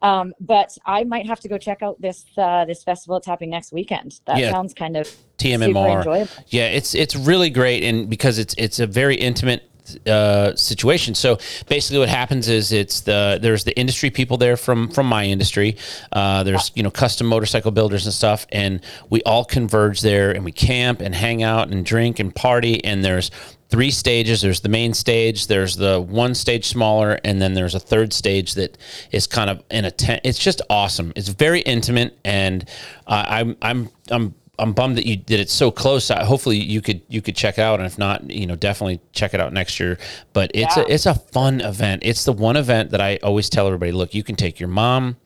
[0.03, 3.19] Um, but I might have to go check out this uh, this festival.
[3.19, 4.19] It's happening next weekend.
[4.27, 4.51] That Yeah.
[4.51, 5.99] sounds kind of TMMR.
[5.99, 6.31] enjoyable.
[6.49, 9.70] Yeah, it's it's really great, and because it's it's a very intimate
[10.07, 11.15] uh, situation.
[11.15, 11.39] So
[11.69, 15.77] basically, what happens is it's the there's the industry people there from from my industry.
[16.13, 20.45] Uh, there's you know custom motorcycle builders and stuff, and we all converge there, and
[20.45, 22.85] we camp and hang out and drink and party.
[22.85, 23.31] And there's
[23.71, 24.41] three stages.
[24.41, 25.47] There's the main stage.
[25.47, 28.77] There's the one stage smaller, and then there's a third stage that
[29.13, 30.21] is kind of in a tent.
[30.25, 31.13] It's just awesome.
[31.17, 32.69] It's very intimate, and
[33.07, 36.11] uh, I'm I'm I'm I'm bummed that you did it so close.
[36.11, 39.01] Uh, hopefully you could you could check it out, and if not, you know, definitely
[39.13, 39.99] check it out next year.
[40.33, 40.85] But it's Yeah.
[40.87, 42.03] a it's a fun event.
[42.05, 45.17] It's the one event that I always tell everybody: look, you can take your mom,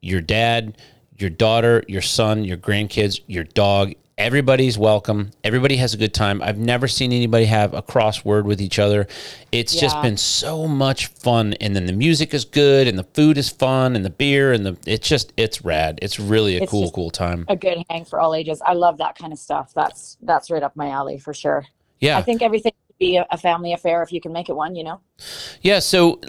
[0.00, 0.76] your dad,
[1.18, 3.94] your daughter, your son, your grandkids, your dog.
[4.18, 5.30] Everybody's welcome.
[5.44, 6.42] Everybody has a good time.
[6.42, 9.06] I've never seen anybody have a crossword with each other.
[9.52, 13.38] It's just been so much fun, and then the music is good, and the food
[13.38, 16.00] is fun, and the beer, and the it's just it's rad.
[16.02, 17.44] It's really a It's cool cool time.
[17.46, 18.60] A good hang for all ages.
[18.66, 19.72] I love that kind of stuff.
[19.72, 21.64] That's that's right up my alley for sure.
[22.00, 22.18] Yeah.
[22.18, 24.74] I think everything be a, a family affair if you can make it one.
[24.74, 25.00] You know.
[25.62, 25.78] Yeah.
[25.78, 26.20] So,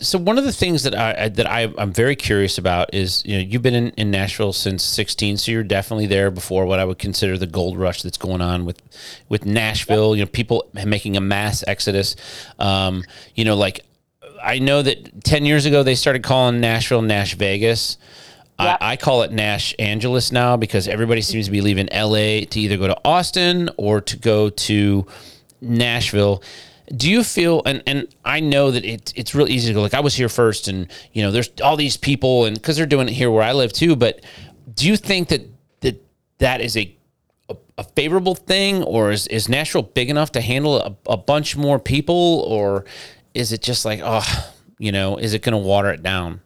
[0.00, 3.36] so one of the things that I that I, I'm very curious about is you
[3.36, 6.84] know you've been in, in Nashville since 16, so you're definitely there before what I
[6.84, 8.82] would consider the gold rush that's going on with
[9.28, 10.14] with Nashville.
[10.14, 12.16] You know, people making a mass exodus.
[12.58, 13.04] Um,
[13.34, 13.84] you know, like
[14.42, 17.96] I know that 10 years ago they started calling Nashville Nash Vegas.
[18.60, 18.78] Yep.
[18.80, 22.60] I, I call it Nash Angeles now because everybody seems to be leaving LA to
[22.60, 25.06] either go to Austin or to go to
[25.62, 26.42] Nashville.
[26.94, 29.94] Do you feel and and I know that it's it's real easy to go like
[29.94, 33.08] I was here first and you know there's all these people and because they're doing
[33.08, 33.96] it here where I live too.
[33.96, 34.24] But
[34.74, 35.48] do you think that
[35.80, 36.02] that
[36.38, 36.94] that is a
[37.48, 41.56] a, a favorable thing or is, is Nashville big enough to handle a, a bunch
[41.56, 42.84] more people or
[43.32, 46.40] is it just like oh you know is it going to water it down?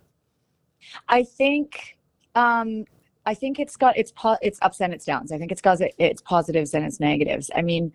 [1.09, 1.97] I think
[2.35, 2.85] um
[3.27, 5.33] I think it's got its po- its ups and its downs.
[5.33, 7.51] I think it's got its positives and its negatives.
[7.57, 7.93] I mean,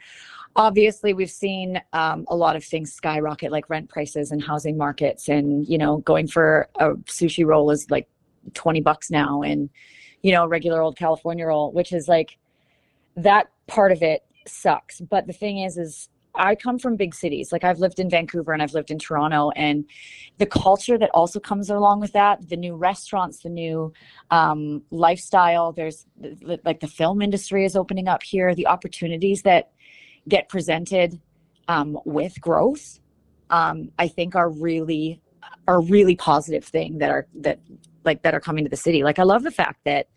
[0.56, 5.30] obviously we've seen um, a lot of things skyrocket, like rent prices and housing markets,
[5.30, 8.08] and you know, going for a sushi roll is like
[8.54, 9.70] twenty bucks now, and
[10.22, 12.38] you know, regular old California roll, which is like
[13.16, 15.02] that part of it sucks.
[15.02, 17.52] But the thing is, is I come from big cities.
[17.52, 19.86] Like I've lived in Vancouver and I've lived in Toronto, and
[20.38, 23.93] the culture that also comes along with that, the new restaurants, the new
[24.30, 25.72] um, lifestyle.
[25.72, 26.06] There's
[26.64, 28.54] like the film industry is opening up here.
[28.56, 29.72] The opportunities that
[30.28, 31.19] get presented
[31.67, 32.99] um, with growth,
[33.49, 35.22] um, I think, are really
[35.67, 37.59] are really positive thing that are that
[38.03, 39.03] like that are coming to the city.
[39.03, 40.07] Like I love the fact that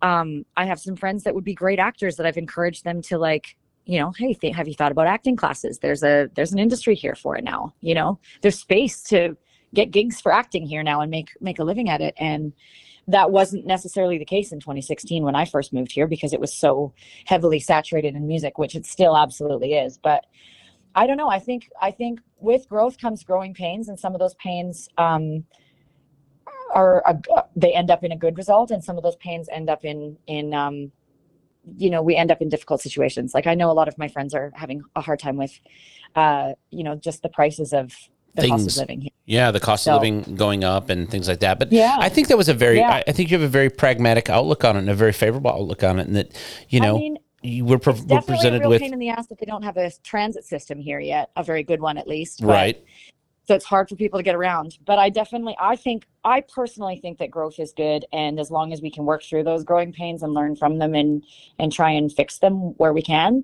[0.00, 3.18] um, I have some friends that would be great actors that I've encouraged them to
[3.18, 5.78] like you know hey th- have you thought about acting classes?
[5.78, 8.18] There's a there's an industry here for it now you know?
[8.40, 9.36] There's space to
[9.74, 12.14] get gigs for acting here now and make make a living at it.
[12.18, 12.52] And
[13.08, 16.54] that wasn't necessarily the case in 2016 when I first moved here because it was
[16.54, 16.92] so
[17.26, 19.98] heavily saturated in music which it still absolutely is.
[19.98, 20.24] But
[20.94, 21.28] I don't know.
[21.28, 25.44] I think I think with growth comes growing pains and some of those pains um
[26.74, 29.68] are uh, they end up in a good result and some of those pains end
[29.68, 30.92] up in in um
[31.76, 33.34] you know we end up in difficult situations.
[33.34, 35.58] Like i know a lot of my friends are having a hard time with
[36.14, 37.92] uh you know just the prices of
[38.34, 38.76] the cost Things.
[38.76, 41.58] of living here Yeah, the cost So- of living going up and things like that.
[41.58, 41.96] But Yeah.
[42.00, 42.90] I think that was a very, Yeah.
[42.90, 45.50] I, I think you have a very pragmatic outlook on it and a very favorable
[45.50, 46.06] outlook on it.
[46.06, 46.32] And that,
[46.68, 49.38] you know, i mean you were, pre- were presented with, pain in the ass that
[49.40, 52.46] they don't have a transit system here yet a very good one at least but-
[52.48, 52.84] right.
[53.48, 57.00] so it's hard for people to get around but i definitely i think i personally
[57.02, 59.92] think that growth is good and as long as we can work through those growing
[59.92, 61.24] pains and learn from them and
[61.58, 63.42] and try and fix them where we can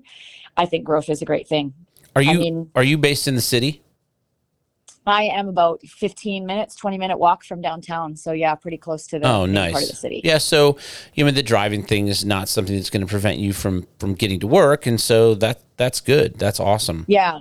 [0.55, 1.73] i think growth is a great thing
[2.15, 3.81] Are you, mean- are you based in the city?
[5.07, 9.19] I am about 15 minutes 20 minute walk from downtown so yeah pretty close to
[9.19, 9.71] the Oh, nice.
[9.71, 10.37] part of the city Yeah.
[10.39, 10.77] So,
[11.13, 14.13] you know, the driving thing is not something that's going to prevent you from, from
[14.15, 14.85] getting to work.
[14.85, 16.37] And so that, that's good.
[16.39, 17.05] That's awesome.
[17.07, 17.39] Yeah,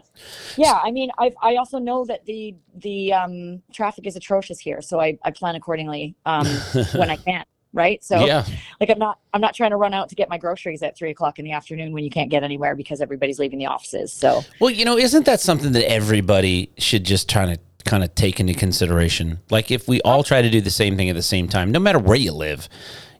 [0.57, 0.79] yeah.
[0.83, 5.01] I mean, I I also know that the the um, traffic is atrocious here, so
[5.01, 6.47] I, I plan accordingly um,
[6.95, 7.45] when I can.
[7.73, 8.03] Right.
[8.03, 8.47] So yeah.
[8.81, 11.11] like I'm not I'm not trying to run out to get my groceries at three
[11.11, 14.12] o'clock in the afternoon when you can't get anywhere because everybody's leaving the offices.
[14.12, 18.14] So Well, you know, isn't that something that everybody should just try to kind of
[18.14, 19.41] take into consideration?
[19.51, 21.79] Like if we all try to do the same thing at the same time, no
[21.79, 22.69] matter where you live,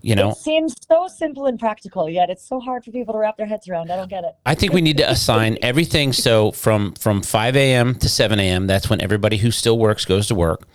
[0.01, 3.19] you know, it seems so simple and practical, yet it's so hard for people to
[3.19, 3.91] wrap their heads around.
[3.91, 4.35] I don't get it.
[4.47, 6.13] I think we need to assign everything.
[6.13, 7.97] So from from five a.m.
[7.97, 8.67] to seven a.m.
[8.69, 10.67] That's when everybody who still works goes to work.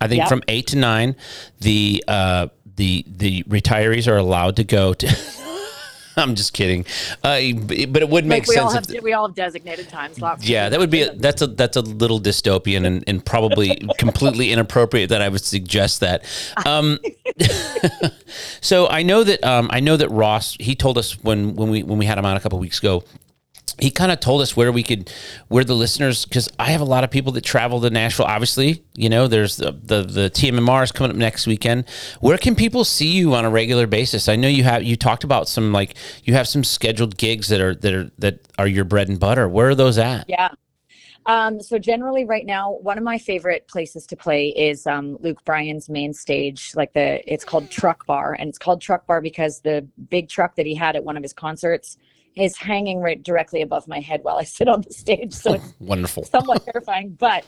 [0.00, 0.28] I think Yep.
[0.28, 1.16] from eight to nine,
[1.60, 2.48] the uh,
[2.78, 5.06] the the retirees are allowed to go to.
[6.16, 6.84] I'm just kidding,
[7.22, 8.88] uh, but it would make Like we all sense.
[8.88, 10.20] have if, we all have designated times.
[10.20, 13.24] Lots of yeah, that would be a, that's a that's a little dystopian and, and
[13.24, 16.24] probably completely inappropriate that I would suggest that.
[16.66, 16.98] Um,
[18.60, 21.82] so I know that um, I know that Ross he told us when when we
[21.84, 23.04] when we had him on a couple weeks ago.
[23.78, 25.12] He kind of told us where we could,
[25.48, 28.26] where the listeners, because I have a lot of people that travel to Nashville.
[28.26, 31.84] Obviously, you know, there's the the, the TMMR is coming up next weekend.
[32.20, 34.28] Where can people see you on a regular basis?
[34.28, 37.60] I know you have you talked about some like you have some scheduled gigs that
[37.60, 39.48] are that are that are your bread and butter.
[39.48, 40.28] Where are those at?
[40.28, 40.50] Yeah.
[41.28, 45.44] Um, so generally right now, one of my favorite places to play is um, Luke
[45.44, 49.60] Bryan's main stage, like the it's called Truck Bar, and it's called Truck Bar because
[49.60, 51.98] the big truck that he had at one of his concerts
[52.36, 55.32] is hanging right directly above my head while I sit on the stage.
[55.32, 56.24] So it's Wonderful.
[56.24, 57.44] somewhat terrifying, but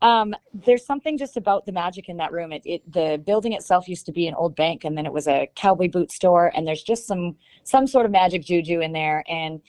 [0.00, 2.52] um, there's something just about the magic in that room.
[2.52, 5.26] It, it the building itself used to be an old bank, and then it was
[5.26, 9.24] a cowboy boot store, and there's just some some sort of magic juju in there,
[9.28, 9.60] and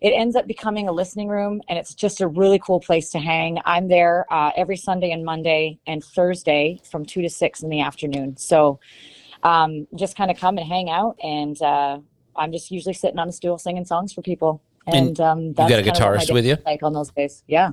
[0.00, 3.18] it ends up becoming a listening room, and it's just a really cool place to
[3.18, 3.58] hang.
[3.64, 7.80] I'm there uh, every Sunday and Monday and Thursday from two to six in the
[7.80, 8.36] afternoon.
[8.36, 8.80] So
[9.42, 11.98] um, just kind of come and hang out, and uh,
[12.40, 15.78] I'm just usually sitting on a stool singing songs for people And, um, that's got
[15.78, 16.56] a kind of what my guitarist with you?
[16.64, 17.72] Like on those days, yeah,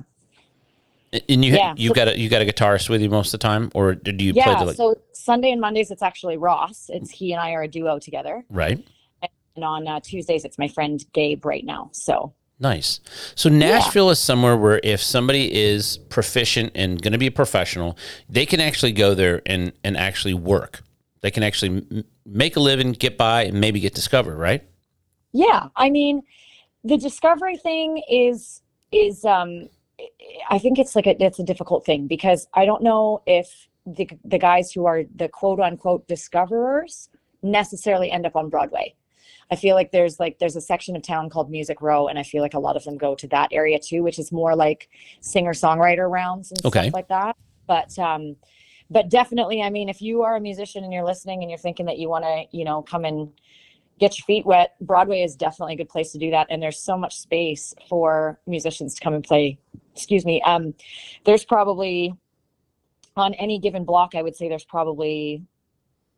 [1.12, 1.74] And you Yeah.
[1.76, 4.12] you got a you got a guitarist with you most of the time, or do
[4.22, 4.58] you play yeah.
[4.58, 6.90] the like, So Sunday and Mondays it's actually Ross.
[6.90, 8.84] It's he and I are a duo together, right?
[9.56, 11.88] and on uh, Tuesdays it's my friend Gabe right now.
[11.92, 13.00] So Nice.
[13.36, 17.96] So Nashville is somewhere where if somebody is proficient and going to be a professional,
[18.28, 20.82] they can actually go there and and actually work.
[21.20, 24.36] They can actually m- make a living, get by, and maybe get discovered.
[24.36, 24.62] Right?
[25.32, 26.22] Yeah, I mean,
[26.84, 28.62] the discovery thing is
[28.92, 29.68] is um
[30.50, 34.08] I think it's like a it's a difficult thing because I don't know if the
[34.24, 37.08] the guys who are the quote unquote discoverers
[37.42, 38.94] necessarily end up on Broadway.
[39.50, 42.22] I feel like there's like there's a section of town called Music Row and I
[42.22, 44.88] feel like a lot of them go to that area too, which is more like
[45.20, 46.82] singer-songwriter rounds and Okay.
[46.84, 47.36] stuff like that.
[47.66, 48.36] But um
[48.90, 51.86] but definitely, I mean, if you are a musician and you're listening and you're thinking
[51.86, 53.30] that you want to, you know, come and
[53.98, 56.46] get your feet wet, Broadway is definitely a good place to do that.
[56.50, 59.58] And there's so much space for musicians to come and play.
[59.94, 60.40] Excuse me.
[60.42, 60.74] Um,
[61.24, 62.14] there's probably
[63.16, 65.42] on any given block, I would say there's probably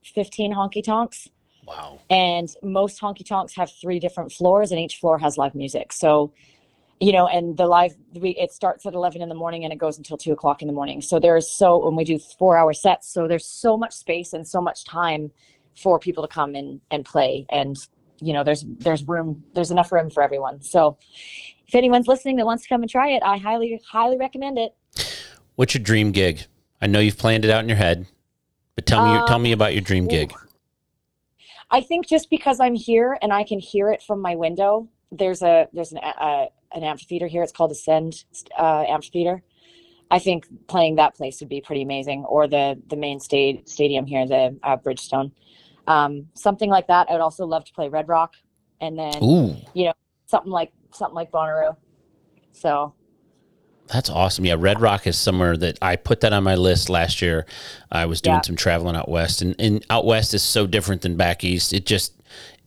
[0.04, 1.28] 15 honky tonks.
[1.66, 2.00] Wow.
[2.08, 5.92] And most honky tonks have three different floors, and each floor has live music.
[5.92, 6.32] So,
[7.00, 9.78] you know, and the live we it starts at eleven in the morning and it
[9.78, 11.00] goes until two o'clock in the morning.
[11.00, 14.46] So there's so when we do four hour sets, so there's so much space and
[14.46, 15.30] so much time
[15.74, 17.46] for people to come and and play.
[17.50, 17.76] And
[18.20, 20.60] you know, there's there's room, there's enough room for everyone.
[20.60, 20.98] So
[21.66, 24.74] if anyone's listening that wants to come and try it, I highly highly recommend it.
[25.56, 26.46] What's your dream gig?
[26.82, 28.06] I know you've planned it out in your head,
[28.74, 30.34] but tell me your, tell Um, me about your dream gig.
[31.70, 35.42] I think just because I'm here and I can hear it from my window, there's
[35.42, 37.42] a there's an uh, an amphitheater here.
[37.42, 38.24] It's called Ascend
[38.58, 39.42] uh, Amphitheater.
[40.10, 44.06] I think playing that place would be pretty amazing, or the the main state stadium
[44.06, 45.30] here, the uh, Bridgestone,
[45.86, 47.08] um, something like that.
[47.08, 48.34] I would also love to play Red Rock,
[48.80, 49.92] and then Ooh, you know
[50.26, 51.76] something like something like Bonnaroo.
[52.52, 52.94] So
[53.86, 54.44] that's awesome.
[54.44, 57.46] Yeah, Red Rock is somewhere that I put that on my list last year.
[57.90, 58.40] I was doing Yeah.
[58.42, 61.72] some traveling out west, and, and out west is so different than back east.
[61.72, 62.19] It just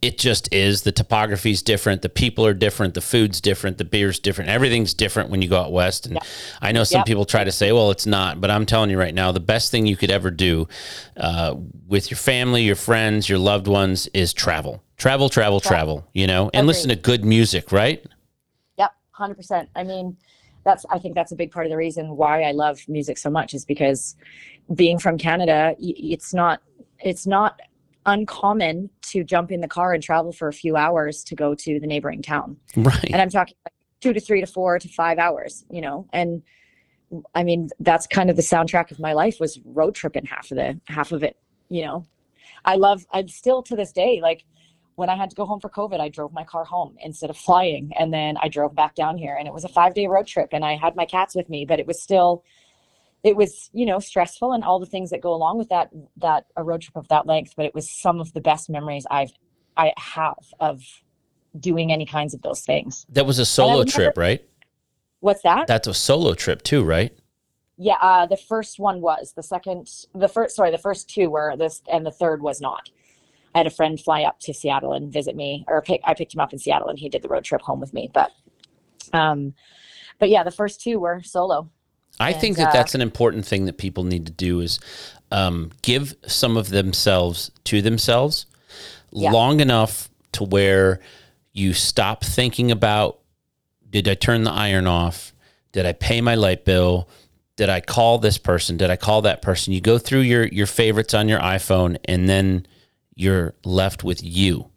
[0.04, 0.82] it just is.
[0.82, 4.50] The topography is different, the people are different, the food's different, the beer's different.
[4.50, 6.06] Everything's different when you go out west.
[6.06, 6.20] And
[6.62, 7.06] I know some Yep.
[7.06, 9.72] people try to say, "Well, it's not," but I'm telling you right now, the best
[9.72, 10.68] thing you could ever do
[11.18, 11.56] uh,
[11.88, 16.06] with your family, your friends, your loved ones is travel, travel, travel, travel.
[16.14, 18.04] You know, and listen to good music, right?
[18.78, 19.70] Yep, hundred percent.
[19.76, 20.18] I mean,
[20.64, 23.30] that's I think that's a big part of the reason why I love music so
[23.30, 24.16] much is because
[24.74, 26.62] being from Canada, it's not
[27.00, 27.60] it's not
[28.06, 31.80] uncommon to jump in the car and travel for a few hours to go to
[31.80, 32.58] the neighboring town.
[32.76, 33.12] Right.
[33.12, 36.08] And I'm talking like two to three to four to five hours, you know.
[36.14, 36.44] And
[37.36, 40.58] I mean, that's kind of the soundtrack of my life was road tripping half of
[40.58, 41.38] the half of it,
[41.70, 42.06] you know.
[42.66, 44.46] I love I'm still to this day like
[44.96, 47.38] when I had to go home for COVID, I drove my car home instead of
[47.38, 47.92] flying.
[47.98, 50.50] And then I drove back down here and it was a five day road trip
[50.52, 52.44] and I had my cats with me, but it was still,
[53.24, 56.46] it was, you know, stressful and all the things that go along with that, that
[56.58, 57.54] a road trip of that length.
[57.56, 59.32] But it was some of the best memories I've,
[59.78, 60.82] I have of
[61.60, 63.06] doing any kinds of those things.
[63.10, 64.46] That was a solo never- trip, right?
[65.22, 65.68] What's that?
[65.68, 67.18] That's a solo trip too, right?
[67.78, 67.98] yeah.
[68.02, 71.82] Uh, the first one was the second, the first, sorry, the first two were this
[71.92, 72.90] and the third was not.
[73.56, 76.34] I had a friend fly up to Seattle and visit me, or pick, I picked
[76.34, 78.10] him up in Seattle and he did the road trip home with me.
[78.14, 78.32] But,
[79.12, 79.54] um,
[80.20, 81.70] but yeah, the first two were solo.
[82.24, 84.80] I And, think that uh, that's an important thing that people need to do is
[85.32, 88.46] um, give some of themselves to themselves
[89.12, 89.32] Yeah.
[89.32, 91.00] long enough to where
[91.54, 93.20] you stop thinking about
[93.90, 95.34] did I turn the iron off?
[95.72, 97.08] Did I pay my light bill?
[97.58, 98.78] Did I call this person?
[98.78, 99.72] Did I call that person?
[99.74, 102.66] You go through your your favorites on your iPhone and then
[103.16, 104.70] you're left with you.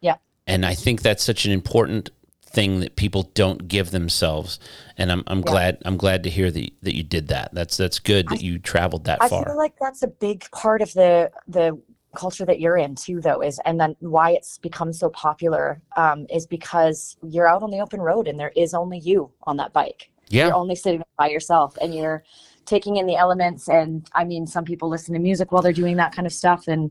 [0.00, 0.16] Yeah.
[0.46, 2.10] And I think that's such an important
[2.50, 4.58] thing that people don't give themselves.
[4.96, 5.50] And I'm I'm Yeah.
[5.50, 7.54] glad I'm glad to hear that that you did that.
[7.54, 9.44] That's that's good that you traveled that I far.
[9.44, 11.78] feel like that's a big part of the the
[12.16, 16.26] culture that you're in too, though, is and then why it's become so popular um,
[16.30, 19.72] is because you're out on the open road and there is only you on that
[19.72, 20.10] bike.
[20.28, 20.46] yeah.
[20.46, 22.24] You're only sitting by yourself and you're
[22.64, 23.68] taking in the elements.
[23.68, 26.66] And I mean, some people listen to music while they're doing that kind of stuff.
[26.68, 26.90] And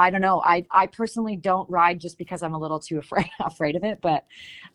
[0.00, 0.40] I don't know.
[0.44, 4.00] I I personally don't ride just because I'm a little too afraid afraid of it,
[4.00, 4.24] but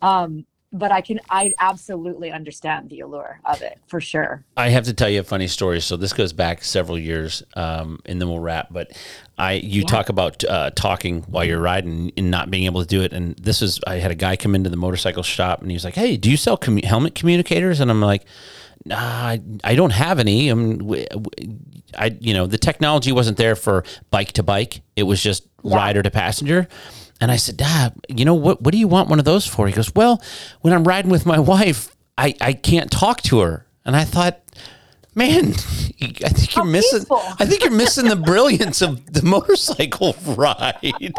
[0.01, 4.43] um, but I can I absolutely understand the allure of it for sure.
[4.57, 5.79] I have to tell you a funny story.
[5.81, 8.67] So this goes back several years, um, and then we'll wrap.
[8.71, 8.91] But
[9.37, 9.87] I, you Yeah.
[9.87, 13.13] talk about uh, talking while you're riding and not being able to do it.
[13.13, 15.85] And this is, I had a guy come into the motorcycle shop, and he was
[15.85, 18.25] like, "Hey, do you sell commu- helmet communicators?" And I'm like,
[18.85, 20.51] "Nah, I, don't have any.
[20.51, 21.57] I mean, w- w-
[21.97, 24.81] I, you know, the technology wasn't there for bike to bike.
[24.95, 25.75] It was just Yeah.
[25.75, 26.67] rider to passenger."
[27.21, 28.61] And I said, Dad, you know what?
[28.61, 29.67] What do you want one of those for?
[29.67, 30.21] He goes, Well,
[30.61, 33.65] when I'm riding with my wife, I, I can't talk to her.
[33.85, 34.41] And I thought,
[35.15, 35.45] man,
[36.01, 36.99] I think you're missing.
[36.99, 37.21] peaceful.
[37.39, 41.13] I think you're missing the brilliance of the motorcycle ride.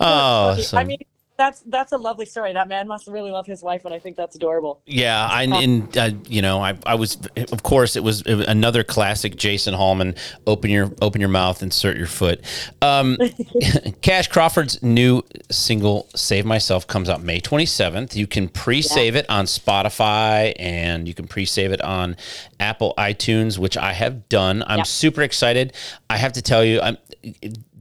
[0.00, 0.98] oh, so, I mean,
[1.36, 2.52] that's that's a lovely story.
[2.52, 4.80] That man must really love his wife, and I think that's adorable.
[4.86, 5.26] yeah.
[5.30, 7.18] I and uh, you know, I I was
[7.52, 10.14] of course it was, another classic Jason Holman.
[10.46, 12.40] Open your open your mouth, insert your foot.
[12.82, 13.18] Um,
[14.02, 18.14] Cash Crawford's new single "Save Myself" comes out May 27th.
[18.14, 22.16] You can pre-save it on Spotify and you can pre-save it on
[22.60, 24.62] Apple iTunes, which I have done.
[24.66, 24.82] I'm Yeah.
[24.84, 25.72] super excited.
[26.08, 26.96] I have to tell you, I'm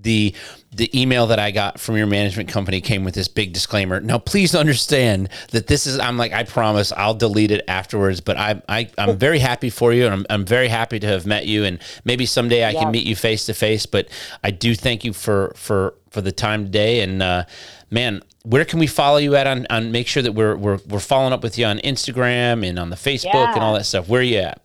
[0.04, 0.36] the
[0.76, 3.99] the email that I got from your management company came with this big disclaimer.
[3.99, 5.99] Now, please understand that this is.
[5.99, 8.22] I'm like, I promise, I'll delete it afterwards.
[8.22, 11.26] But I, I I'm very happy for you, and I'm, I'm very happy to have
[11.26, 11.64] met you.
[11.64, 12.82] And maybe someday I Yeah.
[12.84, 13.86] can meet you face to face.
[13.86, 14.08] But
[14.43, 17.01] I do thank you for for for the time today.
[17.01, 17.45] And uh,
[17.91, 20.99] man, where can we follow you at on on make sure that we're we're we're
[20.99, 24.08] following up with you on Instagram and on the Facebook and all that stuff.
[24.10, 24.60] Where are you at?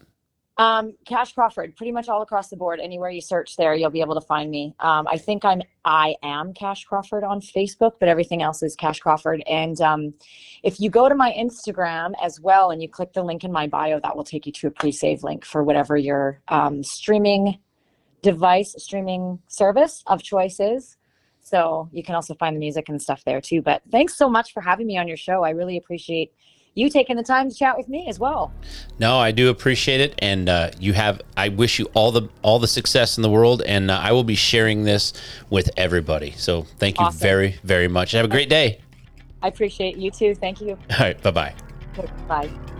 [0.58, 2.80] Um, Cash Crawford, pretty much all across the board.
[2.80, 4.74] Anywhere you search there, you'll be able to find me.
[4.80, 8.98] Um, I think I'm I am Cash Crawford on Facebook, but everything else is Cash
[8.98, 9.40] Crawford.
[9.46, 10.14] And um,
[10.64, 13.68] if you go to my Instagram as well and you click the link in my
[13.68, 17.60] bio, that will take you to a pre-save link for whatever your um, streaming
[18.22, 20.96] device, streaming service of choice is.
[21.40, 23.62] So you can also find the music and stuff there too.
[23.62, 25.44] But thanks so much for having me on your show.
[25.44, 26.32] I really appreciate
[26.78, 28.52] you taking the time to chat with me as well.
[28.98, 31.20] No, I do appreciate it, and uh, you have.
[31.36, 34.24] I wish you all the all the success in the world, and uh, I will
[34.24, 35.12] be sharing this
[35.50, 36.32] with everybody.
[36.32, 37.18] So thank you Awesome.
[37.18, 38.12] very very much.
[38.12, 38.80] Have a great day.
[39.42, 40.34] I appreciate you too.
[40.34, 40.78] Thank you.
[40.90, 41.54] All right, bye bye.
[42.28, 42.77] Bye.